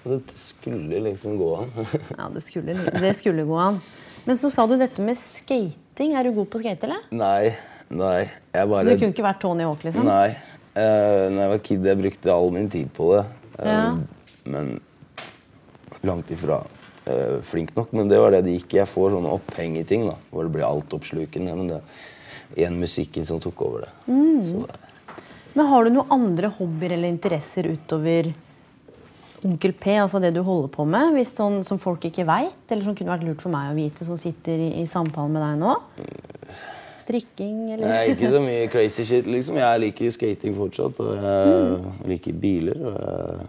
Det 0.00 0.22
skulle 0.40 1.02
liksom 1.04 1.36
gå 1.36 1.50
an. 1.58 1.72
Ja, 2.16 2.30
det 2.32 2.46
skulle, 2.46 2.78
det 2.96 3.12
skulle 3.18 3.44
gå 3.44 3.60
an. 3.60 3.80
Men 4.24 4.40
så 4.40 4.48
sa 4.52 4.64
du 4.70 4.78
dette 4.80 5.04
med 5.04 5.20
skating. 5.20 6.14
Er 6.16 6.24
du 6.24 6.32
god 6.38 6.48
på 6.48 6.62
å 6.62 6.64
skate, 6.64 6.88
eller? 6.88 7.04
nei, 7.12 7.52
nei. 7.92 8.22
Jeg 8.56 8.72
Så 8.72 8.84
du 8.88 8.94
kunne 8.94 9.12
ikke 9.12 9.28
vært 9.28 9.44
Tony 9.44 9.68
Hawk, 9.68 9.84
liksom? 9.84 10.08
Nei. 10.08 10.30
Uh, 10.70 11.28
når 11.28 11.42
jeg 11.42 11.50
var 11.52 11.62
kid, 11.66 11.90
jeg 11.92 12.00
brukte 12.06 12.32
all 12.32 12.54
min 12.54 12.72
tid 12.72 12.88
på 12.96 13.10
det. 13.18 13.26
Uh, 13.58 13.66
Ja. 13.68 13.82
Men 14.48 14.78
langt 16.06 16.30
ifra 16.32 16.60
eh, 17.06 17.38
flink 17.46 17.74
nok. 17.76 17.92
Men 17.96 18.08
det 18.08 18.18
var 18.22 18.30
det 18.34 18.44
det 18.46 18.58
gikk. 18.58 18.78
Jeg 18.80 18.88
får 18.90 19.16
sånne 19.16 19.32
oppheng 19.36 19.76
i 19.80 19.84
ting 19.88 20.06
da, 20.08 20.16
hvor 20.30 20.46
det 20.46 20.54
blir 20.54 20.66
altoppslukende. 20.68 21.56
Men 21.56 21.72
det 21.74 21.80
igjen 22.58 22.80
musikken 22.82 23.26
som 23.28 23.38
tok 23.42 23.60
over 23.62 23.84
det. 23.86 23.90
Mm. 24.10 24.64
Men 25.54 25.66
har 25.70 25.84
du 25.86 25.90
noen 25.94 26.10
andre 26.14 26.48
hobbyer 26.56 26.96
eller 26.96 27.10
interesser 27.12 27.68
utover 27.70 28.32
Onkel 29.46 29.72
P, 29.72 29.94
altså 29.96 30.18
det 30.20 30.34
du 30.36 30.42
holder 30.44 30.68
på 30.74 30.84
med, 30.84 31.14
hvis 31.16 31.30
sånn 31.32 31.62
som 31.64 31.78
folk 31.80 32.02
ikke 32.04 32.26
veit, 32.28 32.58
eller 32.68 32.84
som 32.84 32.96
kunne 32.98 33.08
vært 33.14 33.22
lurt 33.24 33.40
for 33.40 33.48
meg 33.54 33.70
å 33.70 33.76
vite, 33.78 34.04
som 34.04 34.18
sitter 34.20 34.60
i, 34.66 34.66
i 34.82 34.84
samtalen 34.90 35.32
med 35.32 35.40
deg 35.40 35.54
nå? 35.62 35.76
Strikking, 37.00 37.70
eller? 37.72 37.86
Nei, 37.88 38.02
ikke 38.12 38.30
så 38.34 38.42
mye 38.44 38.66
crazy 38.74 39.06
shit, 39.08 39.30
liksom. 39.30 39.56
Jeg 39.62 39.80
liker 39.86 40.12
skating 40.14 40.58
fortsatt, 40.58 41.00
og 41.00 41.14
jeg 41.16 41.56
Mm. 41.70 41.88
liker 42.12 42.36
biler. 42.42 42.82
Og 42.84 42.98
jeg, 43.00 43.48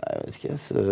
jeg 0.00 0.24
vet 0.26 0.36
ikke, 0.40 0.58
så 0.58 0.84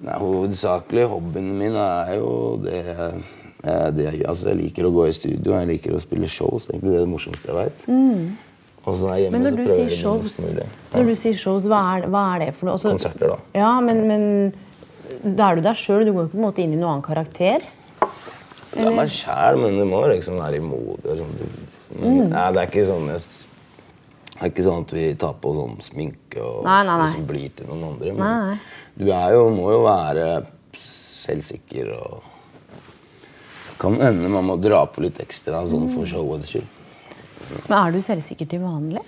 Nei, 0.00 0.14
Hovedsakelig 0.16 1.02
hobbyen 1.12 1.50
min 1.58 1.74
er 1.76 2.14
jo 2.16 2.30
det, 2.64 2.78
eh, 2.88 3.88
det 3.92 4.06
jeg, 4.06 4.22
altså 4.28 4.48
jeg 4.48 4.56
liker 4.62 4.86
å 4.88 4.92
gå 4.94 5.04
i 5.10 5.12
studio, 5.12 5.52
jeg 5.58 5.68
liker 5.68 5.92
å 5.92 6.00
spille 6.00 6.28
shows. 6.32 6.66
Det 6.66 6.72
er 6.74 6.78
egentlig 6.78 7.02
det 7.02 7.10
morsomste 7.10 7.50
jeg 7.50 7.58
veit. 7.58 7.82
Hjemme, 7.86 8.46
Mm. 8.80 9.32
Men 9.34 9.42
når 9.44 9.56
du 9.58 9.66
sier 9.68 9.90
shows, 9.92 10.30
ja. 10.56 10.64
når 10.94 11.04
du 11.10 11.14
sier 11.20 11.34
shows 11.36 11.66
hva, 11.68 11.80
er, 11.98 12.06
hva 12.08 12.22
er 12.34 12.46
det 12.46 12.54
for 12.56 12.64
noe? 12.70 12.78
Altså- 12.78 12.94
Konserter, 12.94 13.28
da. 13.28 13.36
Ja, 13.60 13.74
men, 13.84 14.06
men 14.08 14.54
da 15.36 15.50
er 15.50 15.56
du 15.56 15.60
deg 15.66 15.76
sjøl. 15.76 16.06
Du 16.06 16.14
går 16.16 16.30
ikke 16.30 16.32
på 16.32 16.40
en 16.40 16.46
måte 16.46 16.62
inn 16.64 16.72
i 16.72 16.78
noen 16.80 16.94
annen 16.94 17.04
karakter. 17.04 17.66
Det 18.72 18.86
er 18.86 18.94
meg 18.96 19.12
sjæl, 19.12 19.58
men 19.60 19.76
det 19.76 19.86
må 19.90 20.00
liksom 20.08 20.38
være 20.40 20.56
i 20.56 20.64
mode. 20.64 21.04
Liksom. 21.04 21.36
Du 21.90 22.08
Nei, 22.30 22.46
det 22.54 22.62
er 22.62 22.68
ikke 22.70 22.86
sånn 22.88 23.08
jeg, 23.10 23.20
Det 24.40 24.46
er 24.46 24.52
ikke 24.54 24.64
sånn 24.64 24.84
at 24.86 24.92
vi 24.96 25.02
tar 25.20 25.34
på 25.36 25.50
sånn 25.52 25.74
sminke 25.84 26.40
og 26.40 26.62
Nei, 26.64 26.78
nei, 26.88 26.94
nei. 26.96 27.06
liksom 27.10 27.26
blir 27.28 27.50
til 27.58 27.66
noen 27.68 27.82
andre. 27.90 28.14
Men 28.16 28.58
du 28.96 29.10
er 29.12 29.34
jo, 29.36 29.42
må 29.52 29.66
jo 29.74 29.82
være 29.84 30.28
selvsikker 30.80 31.90
og 31.98 32.22
Kan 33.80 33.96
hende 34.00 34.28
man 34.32 34.44
må 34.48 34.56
dra 34.60 34.82
på 34.88 35.00
litt 35.04 35.20
ekstra 35.22 35.62
sånn 35.68 35.88
for 35.94 36.08
showets 36.08 36.50
skyld. 36.52 36.66
Men 37.68 37.76
er 37.78 37.94
du 37.94 38.02
selvsikker 38.04 38.48
til 38.48 38.60
vanlig? 38.60 39.00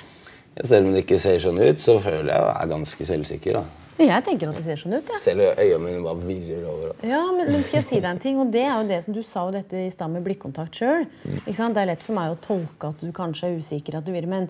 Ja, 0.57 0.65
Selv 0.69 0.89
om 0.89 0.95
det 0.95 1.03
ikke 1.05 1.19
ser 1.21 1.41
sånn 1.41 1.61
ut, 1.61 1.81
så 1.81 1.99
føler 2.01 2.31
jeg 2.33 2.41
jeg 2.47 2.57
er 2.57 2.71
ganske 2.71 3.09
selvsikker. 3.09 3.59
da. 3.61 3.65
Jeg 4.03 4.25
tenker 4.25 4.49
at 4.49 4.57
det 4.57 4.65
ser 4.65 4.81
sånn 4.81 4.97
ut. 4.97 5.11
Ja. 5.13 5.19
Selv 5.21 5.45
øynene 5.53 5.83
mine 5.85 6.01
bare 6.03 6.25
virrer 6.25 6.65
over. 6.73 6.95
Ja, 7.05 7.21
men, 7.37 7.53
men 7.53 7.63
skal 7.67 7.83
jeg 7.83 7.89
si 7.91 8.01
deg 8.01 8.09
en 8.11 8.23
ting? 8.25 8.41
Og 8.41 8.51
det 8.55 8.65
er 8.65 8.73
jo 8.81 8.89
det 8.89 9.03
som 9.05 9.15
Du 9.15 9.21
sa 9.29 9.45
jo 9.47 9.53
dette 9.55 9.85
i 9.85 9.91
stad 9.93 10.11
med 10.15 10.25
blikkontakt 10.25 10.81
sjøl. 10.81 11.05
Det 11.45 11.53
er 11.61 11.91
lett 11.93 12.03
for 12.03 12.17
meg 12.17 12.33
å 12.33 12.41
tolke 12.43 12.91
at 12.95 13.05
du 13.05 13.13
kanskje 13.15 13.51
er 13.53 13.61
usikker, 13.61 14.01
at 14.01 14.09
du 14.09 14.13
vil, 14.17 14.27
men 14.31 14.49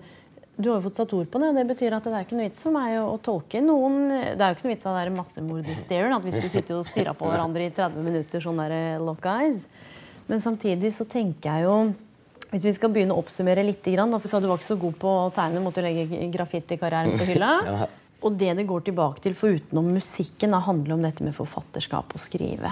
du 0.55 0.69
har 0.69 0.77
jo 0.77 0.85
fått 0.85 0.99
satt 1.01 1.13
ord 1.17 1.29
på 1.33 1.39
det. 1.41 1.49
og 1.49 1.57
Det 1.57 1.65
betyr 1.71 1.95
at 1.97 2.05
det 2.05 2.13
er 2.13 2.25
ikke 2.27 2.37
noe 2.37 2.45
vits 2.45 2.61
for 2.61 2.75
meg 2.75 2.99
å, 2.99 3.07
å 3.15 3.17
tolke 3.25 3.61
noen 3.63 3.97
Det 4.11 4.37
er 4.37 4.51
jo 4.51 4.57
ikke 4.57 4.67
noe 4.67 4.75
vits 4.75 4.85
av 4.85 4.97
den 4.97 5.01
der 5.01 5.17
massemorderstaren, 5.17 6.13
at 6.13 6.27
vi 6.27 6.33
skulle 6.35 6.53
sitte 6.53 6.77
og 6.77 6.85
stirre 6.89 7.15
på 7.17 7.29
hverandre 7.29 7.65
i 7.65 7.73
30 7.73 8.05
minutter 8.05 8.43
sånn 8.43 8.61
der 8.61 8.75
eh, 8.77 9.01
lock 9.01 9.25
eyes. 9.29 9.65
Men 10.29 10.43
samtidig 10.43 10.93
så 10.95 11.07
tenker 11.09 11.49
jeg 11.49 11.65
jo 11.65 11.77
hvis 12.53 12.67
vi 12.67 12.75
skal 12.77 12.91
begynne 12.93 13.15
å 13.15 13.23
oppsummere 13.23 13.63
litt, 13.65 13.81
for 13.81 14.29
så 14.29 14.37
du 14.37 14.45
var 14.45 14.59
ikke 14.59 14.69
så 14.75 14.77
god 14.77 14.97
på 15.01 15.09
å 15.23 15.29
tegne, 15.33 15.61
måtte 15.63 15.81
du 15.81 15.87
legge 15.87 16.29
graffitikarrieren 16.37 17.17
på 17.17 17.29
hylla. 17.33 17.53
Ja. 17.73 17.89
Og 18.23 18.37
det 18.39 18.53
det 18.55 18.63
går 18.63 18.85
tilbake 18.85 19.19
til, 19.19 19.33
for 19.35 19.51
utenom 19.51 19.89
musikken, 19.97 20.53
da, 20.55 20.61
handler 20.63 20.93
om 20.95 21.01
dette 21.03 21.25
med 21.25 21.33
forfatterskap 21.35 22.13
og 22.15 22.21
skrive. 22.23 22.69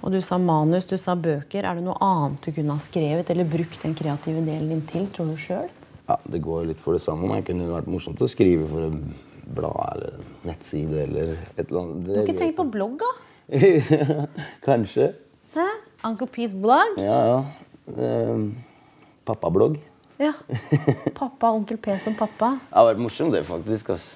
Og 0.00 0.14
du 0.14 0.22
sa 0.24 0.38
manus, 0.40 0.86
du 0.88 0.94
sa 0.96 1.12
bøker. 1.12 1.66
Er 1.66 1.76
det 1.76 1.84
noe 1.84 1.98
annet 2.00 2.40
du 2.46 2.54
kunne 2.56 2.78
ha 2.78 2.80
skrevet 2.80 3.28
eller 3.34 3.50
brukt 3.52 3.84
den 3.84 3.92
kreative 3.98 4.40
delen 4.46 4.70
din 4.72 4.80
til, 4.88 5.10
tror 5.12 5.28
du 5.28 5.36
sjøl? 5.36 5.68
Ja, 6.12 6.18
Det 6.28 6.42
går 6.44 6.66
litt 6.68 6.80
for 6.82 6.92
det 6.96 7.00
samme. 7.02 7.28
men 7.28 7.40
Det 7.40 7.48
kunne 7.52 7.70
vært 7.72 7.88
morsomt 7.88 8.20
å 8.20 8.28
skrive 8.28 8.66
for 8.68 8.84
en 8.84 9.14
blad 9.52 9.94
eller 9.96 10.18
en 10.18 10.26
nettside 10.50 10.98
eller 11.06 11.32
et 11.56 11.64
eller 11.70 11.80
annet. 11.80 12.02
Du 12.04 12.10
har 12.14 12.26
ikke 12.26 12.38
tenkt 12.42 12.58
på 12.58 12.66
blogg, 12.72 13.00
da? 13.00 13.12
Kanskje. 14.66 15.12
Hæ? 15.56 15.66
Uncle 16.04 16.28
P's 16.34 16.54
blogg? 16.58 16.98
Ja, 17.00 17.18
ja. 17.30 17.40
Ehm, 17.96 18.50
Pappablogg. 19.24 19.78
Ja. 20.20 20.32
Pappa, 21.18 21.50
Onkel 21.56 21.78
P 21.82 21.96
som 22.02 22.14
pappa. 22.14 22.52
Det 22.68 22.76
har 22.78 22.88
vært 22.92 23.00
morsomt, 23.02 23.32
det, 23.34 23.44
faktisk. 23.48 23.90
ass. 23.94 24.12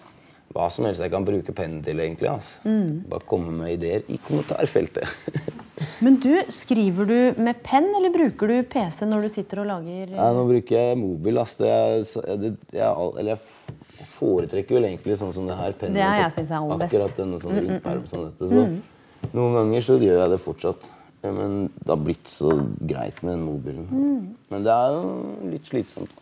Hva 0.54 0.68
som 0.70 0.87
helst 0.87 1.02
jeg 1.02 1.11
kan 1.12 1.24
bruke 1.26 1.52
pennen 1.56 1.82
til, 1.85 1.98
egentlig. 2.00 2.28
ass. 2.30 2.56
Mm. 2.64 3.04
Bare 3.11 3.26
komme 3.26 3.50
med 3.56 3.74
ideer 3.78 4.04
i 4.12 4.18
kommentarfeltet. 4.22 5.09
Men 6.01 6.15
du, 6.23 6.31
skriver 6.55 7.09
du 7.09 7.43
med 7.43 7.59
penn, 7.67 7.89
eller 7.99 8.12
bruker 8.15 8.49
du 8.49 8.55
PC 8.73 9.05
når 9.09 9.27
du 9.27 9.29
sitter 9.35 9.61
og 9.61 9.67
lager 9.69 10.12
Nei, 10.15 10.29
nå 10.33 10.45
bruker 10.49 10.77
jeg 10.79 10.99
mobil. 11.01 11.39
ass. 11.43 11.57
Det 11.61 11.69
er, 11.69 12.37
det, 12.41 12.53
jeg, 12.73 13.09
eller 13.21 13.35
jeg 13.35 14.07
foretrekker 14.17 14.79
vel 14.79 14.87
egentlig 14.89 15.19
sånn 15.21 15.35
som 15.37 15.49
det 15.51 15.57
her. 15.59 15.75
pennen 15.77 15.99
Det 15.99 16.05
er 16.07 16.23
jeg 16.23 16.33
synes 16.39 16.53
er 16.55 16.61
aller 16.62 16.81
best. 16.81 16.95
Akkurat 16.95 17.17
denne 17.21 17.41
sånn 17.43 17.59
rundperm 17.61 18.07
som 18.09 18.25
dette. 18.29 18.49
Så 18.53 19.33
noen 19.37 19.57
ganger 19.59 19.85
så 19.85 19.99
gjør 20.01 20.21
jeg 20.23 20.33
det 20.33 20.41
fortsatt. 20.47 20.89
Men 21.27 21.57
det 21.83 21.91
har 21.91 22.01
blitt 22.07 22.29
så 22.31 22.53
greit 22.87 23.21
med 23.27 23.35
den 23.35 23.45
mobilen. 23.45 24.33
Men 24.53 24.65
det 24.65 24.73
er 24.73 24.95
jo 24.95 25.51
litt 25.51 25.67
slitsomt. 25.69 26.12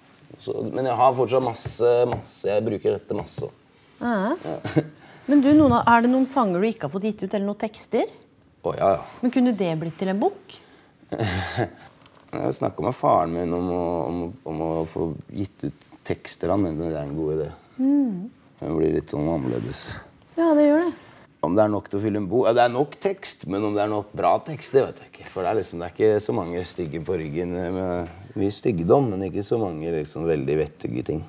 Så, 0.43 0.55
men 0.75 0.89
jeg 0.89 0.97
har 0.99 1.13
fortsatt 1.15 1.45
masse, 1.45 1.91
masse 2.11 2.49
Jeg 2.49 2.65
bruker 2.67 2.97
dette 2.97 3.15
masse. 3.15 3.47
Ja. 4.01 4.33
Men 5.31 5.41
du, 5.45 5.51
av- 5.69 5.85
Er 5.87 6.03
det 6.03 6.11
noen 6.11 6.27
sanger 6.29 6.59
du 6.61 6.67
ikke 6.67 6.89
har 6.89 6.95
fått 6.97 7.07
gitt 7.07 7.23
ut, 7.23 7.31
eller 7.35 7.47
noen 7.47 7.61
tekster? 7.61 8.09
Å 8.65 8.73
ja, 8.79 8.91
ja. 8.97 9.03
Men 9.21 9.33
kunne 9.35 9.53
det 9.57 9.73
blitt 9.81 9.99
til 10.01 10.09
en 10.09 10.21
bok? 10.23 10.55
Jeg 11.15 12.55
snakka 12.57 12.83
med 12.83 12.97
faren 12.97 13.35
min 13.37 13.53
om 13.55 13.69
å, 13.71 13.85
om, 14.09 14.23
om 14.51 14.63
å 14.65 14.71
få 14.91 15.11
gitt 15.31 15.67
ut 15.69 15.85
tekster. 16.09 16.51
Han 16.51 16.65
mente 16.65 16.89
det 16.89 16.97
er 16.97 17.05
en 17.05 17.17
god 17.17 17.35
idé. 17.37 17.51
Det 18.59 18.73
blir 18.73 18.97
litt 18.97 19.13
sånn 19.13 19.29
annerledes. 19.29 19.91
Ja, 20.39 20.49
det 20.57 20.65
gjør 20.65 20.87
det. 20.87 20.93
Om 21.45 21.59
det 21.59 21.65
er 21.67 21.73
nok 21.75 21.91
til 21.93 22.01
å 22.01 22.03
fylle 22.07 22.21
en 22.23 22.29
bok? 22.31 22.47
Ja, 22.49 22.55
det 22.57 22.65
er 22.65 22.73
nok 22.73 22.97
tekst, 23.05 23.45
men 23.53 23.67
om 23.69 23.77
det 23.77 23.83
er 23.85 23.91
nok 23.93 24.13
bra 24.17 24.33
tekst, 24.47 24.73
det 24.73 24.87
vet 24.87 25.03
jeg 25.03 25.11
ikke. 25.13 25.29
For 25.35 25.45
det 25.45 25.51
er 25.51 25.59
liksom 25.61 25.83
det 25.83 25.87
er 25.91 25.95
ikke 25.95 26.25
så 26.25 26.35
mange 26.41 26.65
stygge 26.65 27.03
på 27.05 27.19
ryggen 27.21 27.53
med 27.77 28.39
mye 28.41 28.55
styggedom, 28.55 29.11
men 29.13 29.27
ikke 29.29 29.45
så 29.45 29.61
mange 29.61 29.93
liksom 29.93 30.25
veldig 30.31 30.57
vettuge 30.63 31.05
ting. 31.11 31.21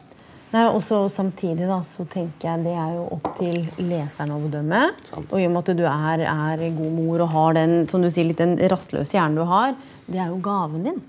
Nei, 0.55 0.65
og 0.71 0.79
så 0.85 1.01
Samtidig 1.11 1.67
da, 1.67 1.81
så 1.83 2.05
tenker 2.07 2.47
jeg 2.47 2.63
det 2.63 2.75
er 2.79 2.93
jo 2.95 3.05
opp 3.17 3.25
til 3.39 3.65
leseren 3.89 4.31
å 4.31 4.37
bedømme. 4.39 4.85
Sant. 5.09 5.27
Og 5.33 5.41
i 5.41 5.47
og 5.49 5.51
med 5.51 5.65
at 5.65 5.79
du 5.81 5.83
er, 5.89 6.23
er 6.31 6.63
god 6.77 6.93
mor 6.95 7.23
og 7.25 7.33
har 7.33 7.57
den 7.57 7.73
som 7.91 8.03
du 8.05 8.07
sier, 8.13 8.27
litt 8.29 8.39
den 8.39 8.55
rastløse 8.71 9.17
hjernen 9.17 9.35
du 9.41 9.43
har, 9.49 9.75
det 10.07 10.21
er 10.21 10.29
jo 10.31 10.37
gaven 10.45 10.85
din. 10.87 11.01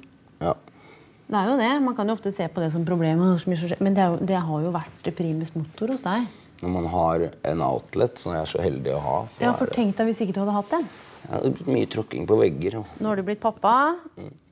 Ja. 0.43 0.57
Det 1.27 1.39
er 1.39 1.51
jo 1.51 1.55
det. 1.61 1.71
Man 1.83 1.95
kan 1.99 2.11
jo 2.11 2.15
ofte 2.19 2.33
se 2.35 2.47
på 2.51 2.63
det 2.63 2.73
som 2.75 2.85
problem, 2.87 3.23
«Åh, 3.23 3.37
så 3.43 3.51
mye 3.51 3.61
som 3.61 3.71
skjer», 3.71 3.81
men 3.83 3.95
det, 3.99 4.05
jo, 4.07 4.19
det 4.31 4.41
har 4.49 4.67
jo 4.67 4.73
vært 4.75 5.09
primus 5.19 5.55
motor 5.59 5.95
hos 5.95 6.03
deg. 6.05 6.27
Når 6.63 6.73
man 6.73 6.87
har 6.93 7.25
en 7.51 7.63
outlet, 7.67 8.19
som 8.23 8.33
jeg 8.35 8.43
er 8.47 8.51
så 8.51 8.63
heldig 8.65 8.95
å 8.97 9.01
ha, 9.05 9.17
Ja, 9.43 9.53
for 9.59 9.71
tenk 9.75 9.95
deg 9.99 10.11
hvis 10.11 10.23
ikke 10.25 10.37
du 10.39 10.43
hadde 10.45 10.55
hatt 10.57 10.75
den. 10.75 10.87
ja, 11.27 11.41
mye 11.67 11.89
tråkking 11.93 12.27
på 12.31 12.39
vegger. 12.43 12.79
Og, 12.81 12.99
Nå 13.03 13.11
har 13.13 13.19
du 13.21 13.27
blitt 13.27 13.43
pappa. 13.43 13.75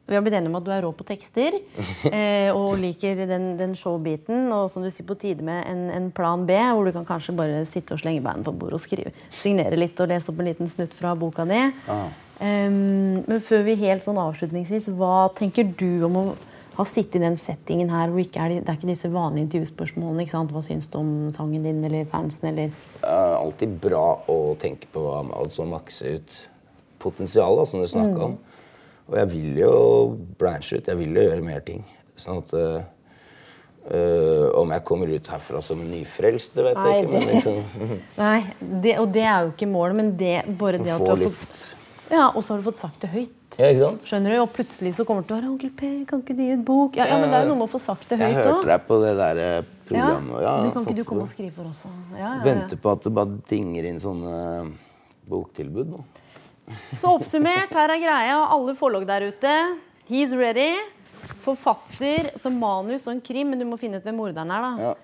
Vi 0.07 0.15
har 0.15 0.21
blitt 0.21 0.35
enige 0.37 0.51
om 0.53 0.59
at 0.59 0.67
du 0.67 0.73
er 0.75 0.83
rå 0.85 0.91
på 0.93 1.07
tekster 1.09 1.55
eh, 2.11 2.51
og 2.53 2.77
liker 2.81 3.25
den, 3.25 3.55
den 3.57 3.73
showbiten. 3.79 4.51
Og 4.53 4.69
som 4.73 4.85
du 4.85 4.91
sier, 4.93 5.07
på 5.09 5.17
tide 5.21 5.45
med 5.47 5.65
en, 5.71 5.87
en 5.95 6.11
plan 6.15 6.45
B, 6.45 6.57
hvor 6.57 6.85
du 6.85 6.93
kan 6.93 7.09
kanskje 7.09 7.37
bare 7.39 7.63
sitte 7.69 7.97
og 7.97 8.03
slenge 8.03 8.25
beina 8.25 8.45
på 8.45 8.53
bordet 8.53 8.81
og 8.81 8.85
skrive. 8.85 9.15
Signere 9.41 9.79
litt 9.81 10.01
og 10.05 10.11
lese 10.13 10.33
opp 10.33 10.43
en 10.43 10.51
liten 10.51 10.69
snutt 10.69 10.93
fra 10.99 11.15
boka 11.17 11.49
di. 11.49 11.63
Ah. 11.89 12.07
Um, 12.35 13.23
men 13.31 13.41
før 13.47 13.63
vi 13.65 13.79
helt 13.81 14.05
sånn 14.05 14.19
avslutningsvis, 14.21 14.91
hva 14.99 15.31
tenker 15.39 15.71
du 15.79 16.05
om 16.05 16.19
å 16.19 16.25
ha 16.75 16.85
sittet 16.89 17.21
i 17.21 17.23
den 17.23 17.37
settingen 17.39 17.93
her 17.95 18.11
hvor 18.11 18.19
ikke 18.25 18.43
er 18.43 18.51
det, 18.51 18.65
det 18.65 18.73
er 18.73 18.79
ikke 18.81 18.91
disse 18.91 19.11
vanlige 19.13 19.47
intervjuspørsmålene? 19.47 20.25
ikke 20.25 20.35
sant? 20.35 20.53
Hva 20.53 20.65
syns 20.67 20.91
du 20.91 20.99
om 20.99 21.13
sangen 21.33 21.65
din 21.65 21.85
eller 21.87 22.09
fansen? 22.11 22.51
eller... 22.51 22.75
Det 23.01 23.13
er 23.13 23.37
alltid 23.39 23.79
bra 23.85 24.09
å 24.29 24.39
tenke 24.61 24.91
på 24.93 25.07
altså 25.23 25.65
makse 25.71 26.17
ut 26.19 26.41
potensialet, 27.05 27.71
som 27.71 27.81
du 27.81 27.89
snakka 27.89 28.33
om. 28.33 28.37
Og 29.11 29.17
jeg 29.21 29.29
vil 29.35 29.59
jo 29.61 29.73
branche 30.41 30.79
ut. 30.79 30.87
Jeg 30.89 30.97
vil 30.99 31.15
jo 31.15 31.25
gjøre 31.29 31.45
mer 31.45 31.61
ting. 31.67 31.85
Sånn 32.17 32.39
at 32.41 32.55
øh, 32.57 34.49
Om 34.57 34.71
jeg 34.73 34.85
kommer 34.89 35.11
ut 35.13 35.27
herfra 35.29 35.61
som 35.63 35.81
en 35.85 35.91
nyfrelst, 35.93 36.55
det 36.57 36.65
vet 36.71 36.79
Nei, 36.79 36.91
jeg 36.95 37.05
ikke. 37.05 37.13
Men 37.13 37.21
det- 37.21 37.35
liksom 37.35 37.57
Nei, 38.25 38.41
det, 38.85 38.99
og 39.03 39.09
det 39.13 39.25
er 39.29 39.41
jo 39.45 39.53
ikke 39.53 39.69
målet, 39.69 39.97
men 39.99 40.13
det, 40.17 40.37
bare 40.59 40.79
det 40.81 40.95
at 40.95 41.03
du 41.05 41.11
har 41.11 41.25
fått 41.29 41.75
Ja, 42.11 42.31
Og 42.35 42.45
så 42.45 42.55
har 42.55 42.63
du 42.63 42.67
fått 42.71 42.79
sagt 42.81 43.01
det 43.05 43.11
høyt. 43.11 43.59
Ja? 43.59 43.69
Skjønner 44.05 44.35
du? 44.35 44.39
Og 44.43 44.51
plutselig 44.53 44.95
så 44.97 45.05
kommer 45.07 45.23
det 45.23 45.29
til 45.29 45.37
å 45.37 45.41
være 45.41 45.51
'Onkel 45.53 45.71
P, 45.79 45.91
kan 46.11 46.23
ikke 46.25 46.35
du 46.37 46.43
gi 46.43 46.53
ut 46.57 46.65
bok?' 46.67 46.97
Ja, 46.97 47.07
ja, 47.07 47.19
men 47.21 47.31
det 47.31 47.37
er 47.39 47.45
jo 47.45 47.53
noe 47.55 47.61
med 47.61 47.69
å 47.69 47.73
få 47.77 47.81
sagt 47.81 48.09
det 48.09 48.19
Jeg 48.19 48.35
hørte 48.35 48.67
deg 48.67 48.87
på 48.89 48.99
det 49.05 49.13
der 49.21 49.37
Ja. 49.37 49.63
programmet. 49.87 50.43
Ja, 50.43 50.55
Du 50.65 50.71
kan 50.73 50.83
ikke 50.83 50.97
du 50.97 51.05
komme 51.05 51.23
og 51.23 51.29
skrive 51.29 51.53
for 51.53 51.65
oss? 51.71 51.85
Ja. 52.19 52.41
Venter 52.43 52.77
på 52.77 52.91
at 52.93 53.03
det 53.05 53.13
bare 53.15 53.39
dinger 53.49 53.85
inn 53.85 54.01
sånne 54.01 54.73
boktilbud 55.29 55.87
nå. 55.93 56.03
Så 56.97 57.13
oppsummert, 57.19 57.73
her 57.77 57.93
er 57.93 58.01
greia. 58.03 58.37
Alle 58.55 58.75
forlag 58.79 59.07
der 59.09 59.29
ute. 59.31 59.55
He's 60.09 60.35
ready. 60.37 60.75
Forfatter 61.45 62.31
som 62.41 62.57
manus 62.61 63.07
og 63.09 63.15
en 63.15 63.25
krim, 63.25 63.51
men 63.53 63.61
du 63.61 63.67
må 63.69 63.79
finne 63.81 64.01
ut 64.01 64.07
hvem 64.07 64.17
morderen 64.21 64.53
er. 64.53 64.65
da. 64.65 64.89
Ja. 64.89 64.95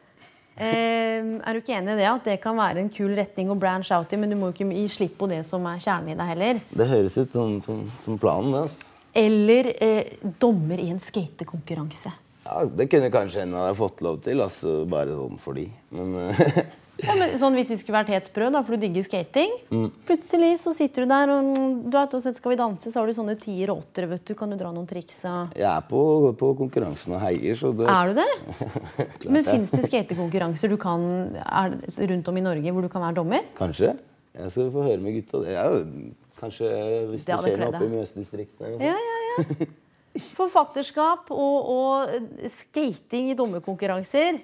Eh, 0.61 1.25
er 1.40 1.57
du 1.57 1.61
ikke 1.62 1.77
enig 1.79 1.94
i 1.94 2.01
det? 2.03 2.09
At 2.11 2.27
det 2.29 2.38
kan 2.42 2.59
være 2.59 2.83
en 2.83 2.90
kul 2.92 3.14
retning 3.16 3.53
å 3.53 3.57
branch 3.57 3.88
out 3.96 4.12
i, 4.12 4.18
men 4.20 4.33
du 4.33 4.37
må 4.37 4.51
jo 4.51 4.57
ikke 4.59 4.68
gi 4.77 4.87
slipp 4.92 5.14
på 5.20 5.29
det 5.31 5.40
som 5.49 5.64
er 5.70 5.81
kjernen 5.81 6.12
i 6.12 6.18
deg 6.18 6.33
heller. 6.35 6.61
Det 6.77 6.88
høres 6.90 7.16
ut 7.16 7.37
som, 7.37 7.55
som, 7.64 7.85
som 8.05 8.18
planen. 8.20 8.53
det, 8.57 8.64
Altså. 8.66 8.88
Eller 9.20 9.73
eh, 9.83 10.18
dommer 10.38 10.79
i 10.79 10.90
en 10.92 11.01
skatekonkurranse. 11.03 12.12
Ja, 12.44 12.61
Det 12.64 12.87
kunne 12.92 13.09
kanskje 13.12 13.42
en 13.42 13.57
av 13.57 13.70
deg 13.70 13.79
fått 13.81 14.05
lov 14.05 14.20
til, 14.25 14.42
altså 14.44 14.83
bare 14.90 15.16
sånn 15.16 15.40
fordi. 15.42 15.64
Men 15.96 16.14
øh, 16.29 16.61
Ja, 17.04 17.14
men 17.16 17.32
sånn 17.40 17.56
Hvis 17.58 17.70
vi 17.72 17.78
skulle 17.80 17.98
vært 18.00 18.12
helt 18.12 18.28
sprø, 18.28 18.50
da, 18.52 18.62
for 18.66 18.76
du 18.76 18.84
digger 18.86 19.06
skating 19.06 19.56
Mm. 19.70 19.90
Plutselig 20.06 20.56
så 20.62 20.72
sitter 20.74 21.04
du 21.04 21.10
der 21.12 21.30
og 21.30 21.48
du 21.86 21.94
vet, 21.94 22.14
og 22.16 22.22
skal 22.34 22.52
vi 22.52 22.56
danse, 22.58 22.90
så 22.90 23.00
har 23.00 23.06
du 23.06 23.14
sånne 23.14 23.36
tiere 23.38 23.72
og 23.72 23.84
åttere. 23.84 24.08
vet 24.10 24.24
du, 24.26 24.34
Kan 24.34 24.50
du 24.50 24.56
dra 24.58 24.72
noen 24.74 24.88
triks? 24.88 25.20
Og... 25.24 25.54
jeg 25.54 25.68
er 25.68 25.84
på, 25.88 26.00
på 26.38 26.50
konkurransen 26.58 27.14
og 27.14 27.22
heier, 27.22 27.54
så 27.58 27.70
det 27.76 27.86
Er 27.86 28.10
du 28.10 28.18
det? 28.18 28.28
Men 29.34 29.46
fins 29.46 29.70
det 29.70 29.84
skatekonkurranser 29.86 30.72
du 30.72 30.76
kan, 30.80 31.36
er, 31.38 31.76
rundt 32.12 32.28
om 32.32 32.40
i 32.40 32.44
Norge 32.44 32.74
hvor 32.74 32.82
du 32.82 32.90
kan 32.92 33.04
være 33.06 33.20
dommer? 33.20 33.46
Kanskje. 33.58 33.94
Jeg 34.34 34.54
skal 34.54 34.72
få 34.74 34.86
høre 34.86 35.02
med 35.02 35.20
gutta. 35.20 35.44
Det 35.44 35.54
er 35.58 35.78
kanskje 36.40 36.72
hvis 37.12 37.24
Det 37.28 37.38
skjer 37.44 37.60
noe 37.60 37.70
oppe 37.70 37.86
i 37.86 37.92
Mjøsdistriktet. 37.94 38.82
Ja, 38.82 38.96
ja, 38.96 39.18
ja. 39.30 39.70
Forfatterskap 40.38 41.30
og, 41.30 41.70
og 41.70 42.50
skating 42.50 43.30
i 43.30 43.36
dommerkonkurranser. 43.38 44.40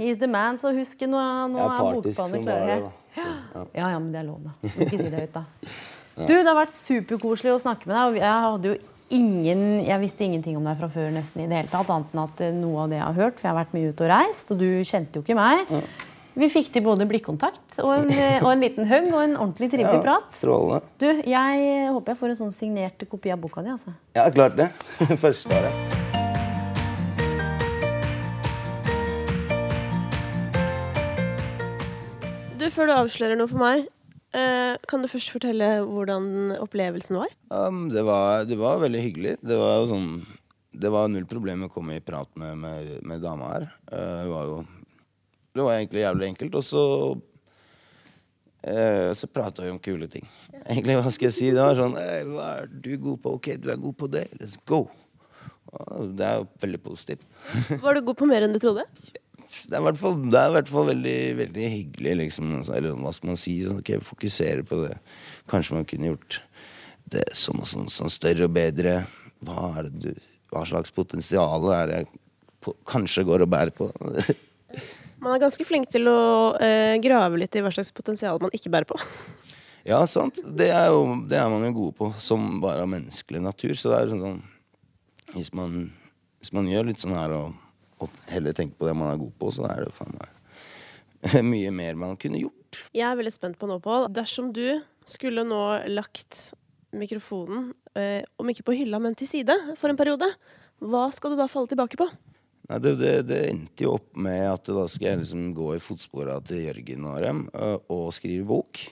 He's 0.00 0.16
the 0.16 0.28
man, 0.30 0.56
så 0.56 0.72
husk 0.72 1.02
nå, 1.04 1.22
nå 1.52 1.64
er 1.68 2.12
som 2.16 2.32
klare. 2.40 2.76
Ja. 3.18 3.32
Ja, 3.74 3.88
ja, 3.90 3.98
men 3.98 4.12
det 4.14 4.22
er 4.22 4.28
lov, 4.30 4.38
da. 4.46 4.54
Du 4.62 4.68
må 4.78 4.86
ikke 4.86 5.00
si 5.00 5.10
det 5.10 5.26
høyt, 5.26 5.34
da. 5.36 5.44
Du, 6.20 6.34
det 6.34 6.44
har 6.44 6.56
vært 6.58 6.72
superkoselig 6.74 7.52
å 7.54 7.60
snakke 7.62 7.88
med 7.88 7.94
deg. 7.94 8.08
og 8.10 8.16
Jeg 8.18 8.44
hadde 8.44 8.72
jo 8.72 8.74
ingen, 9.16 9.62
jeg 9.86 10.02
visste 10.02 10.26
ingenting 10.26 10.58
om 10.58 10.66
deg 10.68 10.76
fra 10.82 10.90
før 10.92 11.08
nesten 11.14 11.44
i 11.44 11.48
det 11.48 11.62
hele 11.62 11.72
tatt, 11.72 11.88
annet 11.92 12.12
enn 12.12 12.22
at 12.26 12.42
eh, 12.44 12.52
noe 12.56 12.82
av 12.84 12.92
det 12.92 12.98
jeg 12.98 13.06
har 13.06 13.16
hørt, 13.16 13.38
for 13.38 13.48
jeg 13.48 13.54
har 13.54 13.58
vært 13.60 13.76
mye 13.78 13.92
ute 13.92 14.04
og 14.04 14.10
reist, 14.12 14.52
og 14.52 14.60
du 14.60 14.66
kjente 14.90 15.16
jo 15.16 15.24
ikke 15.24 15.38
meg. 15.38 15.72
Vi 16.40 16.50
fikk 16.52 16.68
til 16.74 16.84
både 16.84 17.06
blikkontakt 17.10 17.80
og 17.82 17.94
en, 17.94 18.12
eh, 18.12 18.36
og 18.42 18.50
en 18.52 18.66
liten 18.66 18.90
hugg 18.90 19.08
og 19.14 19.22
en 19.22 19.38
ordentlig 19.38 19.70
trivelig 19.72 19.96
Ja, 19.96 20.04
prat. 20.04 20.28
Strålende. 20.36 20.82
Du, 21.00 21.08
jeg 21.30 21.88
håper 21.94 22.14
jeg 22.14 22.20
får 22.20 22.34
en 22.34 22.42
sånn 22.44 22.54
signert 22.58 23.08
kopi 23.10 23.32
av 23.32 23.40
boka 23.42 23.64
di, 23.64 23.72
altså. 23.78 23.96
Ja, 24.18 24.28
klart 24.34 24.60
det. 24.60 24.70
Første 25.24 25.56
av 25.56 25.99
før 32.74 32.90
du 32.90 32.94
avslører 32.96 33.38
noe 33.38 33.50
for 33.50 33.60
meg, 33.60 33.86
eh, 34.36 34.74
kan 34.90 35.02
du 35.02 35.08
først 35.10 35.32
fortelle 35.34 35.68
hvordan 35.86 36.56
opplevelsen 36.58 37.18
var? 37.20 37.32
Um, 37.52 37.88
det, 37.92 38.04
var, 38.06 38.44
det 38.48 38.58
var 38.60 38.82
veldig 38.82 39.02
hyggelig. 39.06 39.38
Det 39.42 39.58
var 39.60 39.88
sånn 39.90 40.12
Det 40.70 40.90
var 40.92 41.08
null 41.10 41.26
problem 41.26 41.66
å 41.66 41.72
komme 41.72 41.96
i 41.98 42.04
prat 42.04 42.30
med, 42.38 42.58
med, 42.62 42.92
med 43.02 43.24
dama 43.24 43.50
her. 43.56 43.66
Uh, 43.90 44.20
det 44.22 44.30
var 44.30 44.44
jo 44.50 44.60
Det 45.52 45.66
var 45.66 45.74
egentlig 45.74 46.04
jævlig 46.04 46.28
enkelt. 46.30 46.54
Og 46.60 46.64
så 46.64 46.84
uh, 48.70 49.10
Så 49.18 49.26
prata 49.30 49.66
vi 49.66 49.74
om 49.74 49.82
kule 49.82 50.08
ting. 50.08 50.28
Egentlig, 50.60 50.98
hva 51.00 51.10
skal 51.10 51.30
jeg 51.30 51.38
si? 51.38 51.50
Det 51.50 51.62
var 51.64 51.78
sånn 51.78 51.96
Hva 52.34 52.52
er 52.60 52.70
du 52.70 52.94
god 53.02 53.22
på? 53.24 53.36
Ok, 53.40 53.54
du 53.58 53.70
er 53.72 53.82
god 53.82 53.96
på 53.98 54.10
det. 54.12 54.28
Let's 54.38 54.58
go. 54.68 54.84
Og 55.70 56.14
det 56.18 56.26
er 56.26 56.40
jo 56.40 56.46
veldig 56.62 56.80
positivt. 56.82 57.26
Var 57.82 57.94
du 57.94 58.00
god 58.06 58.18
på 58.18 58.26
mer 58.30 58.46
enn 58.46 58.54
du 58.54 58.58
trodde? 58.62 58.86
Det 59.50 59.74
er 59.74 59.80
i 59.80 59.86
hvert 59.88 59.98
fall, 59.98 60.16
det 60.30 60.38
er 60.38 60.50
i 60.50 60.54
hvert 60.54 60.70
fall 60.70 60.86
veldig, 60.92 61.18
veldig 61.40 61.70
hyggelig, 61.74 62.14
liksom. 62.24 62.52
Altså, 62.60 62.76
Eller 62.76 62.94
hva 62.98 63.12
skal 63.14 63.32
man 63.32 63.40
si? 63.40 63.56
Sånn, 63.64 63.80
ok, 63.82 63.92
fokusere 64.06 64.64
på 64.66 64.78
det. 64.84 64.94
Kanskje 65.50 65.76
man 65.76 65.88
kunne 65.90 66.12
gjort 66.12 66.40
det 67.10 67.26
sånn 67.34 67.62
og 67.62 67.68
sånn, 67.68 67.90
sånn 67.90 68.12
større 68.12 68.46
og 68.46 68.54
bedre. 68.54 69.00
Hva 69.46 69.72
er 69.80 69.88
det 69.88 70.02
du 70.04 70.26
Hva 70.50 70.64
slags 70.66 70.90
potensial 70.90 71.68
er 71.70 71.86
det 71.86 71.98
jeg 72.00 72.06
på, 72.60 72.72
kanskje 72.90 73.22
går 73.26 73.44
og 73.44 73.52
bærer 73.52 73.70
på? 73.74 73.86
Man 75.20 75.34
er 75.34 75.42
ganske 75.42 75.66
flink 75.68 75.90
til 75.92 76.08
å 76.08 76.20
eh, 76.64 76.96
grave 77.02 77.38
litt 77.38 77.54
i 77.54 77.60
hva 77.60 77.70
slags 77.74 77.90
potensial 77.92 78.38
man 78.40 78.54
ikke 78.56 78.70
bærer 78.72 78.88
på. 78.88 78.96
ja, 79.90 79.98
sant. 80.08 80.38
Det 80.40 80.70
er, 80.72 80.86
jo, 80.88 81.18
det 81.28 81.36
er 81.36 81.50
man 81.52 81.66
jo 81.66 81.74
gode 81.76 81.96
på, 81.98 82.08
som 82.24 82.54
bare 82.62 82.86
av 82.86 82.88
menneskelig 82.88 83.42
natur. 83.44 83.74
Så 83.76 83.92
det 83.92 83.98
er 83.98 84.14
sånn 84.14 84.22
sånn 84.24 84.38
Hvis 85.34 85.52
man, 85.54 85.74
hvis 86.40 86.54
man 86.56 86.70
gjør 86.72 86.88
litt 86.88 87.04
sånn 87.04 87.18
her 87.18 87.36
og, 87.36 87.52
og 88.00 88.20
heller 88.30 88.56
tenke 88.56 88.78
på 88.78 88.88
det 88.88 88.94
man 88.96 89.12
er 89.12 89.20
god 89.20 89.34
på, 89.40 89.50
så 89.54 89.66
er 89.70 89.84
det 89.86 89.96
faen 89.96 90.16
meg 90.16 90.36
mye 91.52 91.72
mer 91.74 91.98
man 92.00 92.16
kunne 92.20 92.40
gjort. 92.40 92.80
Jeg 92.96 93.04
er 93.04 93.18
veldig 93.18 93.34
spent 93.34 93.58
på 93.60 93.68
nå, 93.68 93.76
Pål. 93.84 94.08
Dersom 94.14 94.54
du 94.56 94.80
skulle 95.08 95.44
nå 95.44 95.60
lagt 95.90 96.54
mikrofonen, 96.96 97.70
eh, 97.98 98.22
om 98.40 98.48
ikke 98.50 98.64
på 98.70 98.76
hylla, 98.78 99.00
men 99.02 99.16
til 99.18 99.28
side 99.30 99.54
for 99.78 99.92
en 99.92 99.98
periode, 99.98 100.26
hva 100.80 101.08
skal 101.12 101.34
du 101.34 101.40
da 101.40 101.48
falle 101.50 101.68
tilbake 101.70 101.98
på? 102.00 102.08
Nei, 102.70 102.78
det, 102.78 102.94
det, 103.00 103.12
det 103.26 103.40
endte 103.50 103.84
jo 103.84 103.96
opp 103.98 104.14
med 104.14 104.44
at 104.46 104.70
da 104.70 104.86
skal 104.88 105.10
jeg 105.10 105.20
liksom 105.24 105.50
gå 105.56 105.74
i 105.74 105.82
fotspora 105.82 106.38
til 106.46 106.64
Jørgen 106.68 107.06
og 107.10 107.20
dem 107.24 107.44
og 107.90 108.10
skrive 108.14 108.46
bok. 108.46 108.82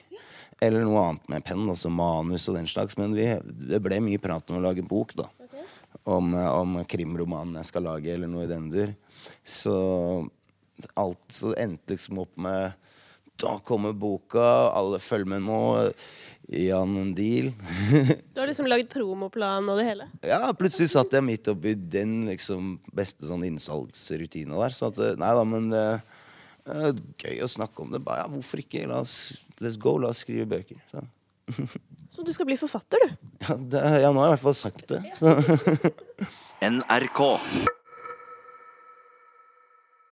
Eller 0.59 0.83
noe 0.83 1.01
annet 1.05 1.29
med 1.31 1.45
penn, 1.47 1.63
altså 1.71 1.91
manus 1.91 2.49
og 2.51 2.57
den 2.59 2.67
slags. 2.67 2.97
Men 2.99 3.15
vi, 3.15 3.29
det 3.71 3.79
ble 3.83 4.01
mye 4.03 4.19
prat 4.19 4.51
om 4.51 4.59
å 4.59 4.65
lage 4.65 4.83
bok, 4.83 5.15
da. 5.15 5.29
Om, 6.09 6.33
øh, 6.33 6.49
om 6.61 6.77
krimromanen 6.89 7.59
jeg 7.59 7.69
skal 7.69 7.85
lage, 7.85 8.13
eller 8.13 8.29
noe 8.31 8.45
i 8.45 8.51
den 8.51 8.69
dur. 8.73 8.93
Så 9.43 9.75
alt 10.97 11.35
så 11.35 11.53
endte 11.59 11.95
liksom 11.95 12.21
opp 12.23 12.37
med 12.39 12.77
Da 13.39 13.57
kommer 13.63 13.93
boka, 13.95 14.71
alle 14.75 14.99
følger 14.99 15.29
med 15.35 15.45
nå. 15.47 15.61
Jan 16.49 16.97
en 16.97 17.11
deal. 17.13 17.51
Du 18.33 18.39
har 18.41 18.49
liksom 18.49 18.65
lagd 18.65 18.89
promoplan 18.89 19.67
og 19.69 19.77
det 19.77 19.85
hele. 19.85 20.07
Ja, 20.25 20.49
plutselig 20.57 20.89
satt 20.95 21.13
jeg 21.13 21.25
midt 21.25 21.47
oppi 21.51 21.75
den 21.77 22.23
liksom 22.25 22.79
beste 22.95 23.29
sånn 23.29 23.45
innsalgsrutina 23.45 24.57
der. 24.57 24.73
Så 24.73 24.89
at 24.89 24.97
eh, 24.97 25.13
Nei 25.21 25.29
da, 25.37 25.43
men 25.45 25.69
eh, 25.77 26.07
eh, 26.65 26.89
gøy 27.21 27.43
å 27.45 27.51
snakke 27.53 27.85
om 27.85 27.93
det. 27.93 28.01
Bare, 28.01 28.23
ja, 28.23 28.31
hvorfor 28.33 28.63
ikke? 28.63 28.87
La 28.89 29.03
oss, 29.05 29.43
let's 29.61 29.77
go, 29.77 29.93
la 30.01 30.09
oss 30.09 30.23
skrive 30.25 30.49
bøker. 30.49 30.81
Så. 30.89 31.05
Så 32.13 32.25
du 32.25 32.31
skal 32.33 32.47
bli 32.49 32.57
forfatter, 32.57 33.03
du? 33.05 33.27
Ja, 33.45 33.55
det, 33.55 33.81
ja, 34.01 34.09
nå 34.13 34.23
har 34.23 34.31
jeg 34.31 34.31
i 34.31 34.35
hvert 34.37 34.45
fall 34.47 34.57
sagt 34.57 34.87
det. 34.89 35.03
Så. 35.19 35.35
NRK. 36.69 37.21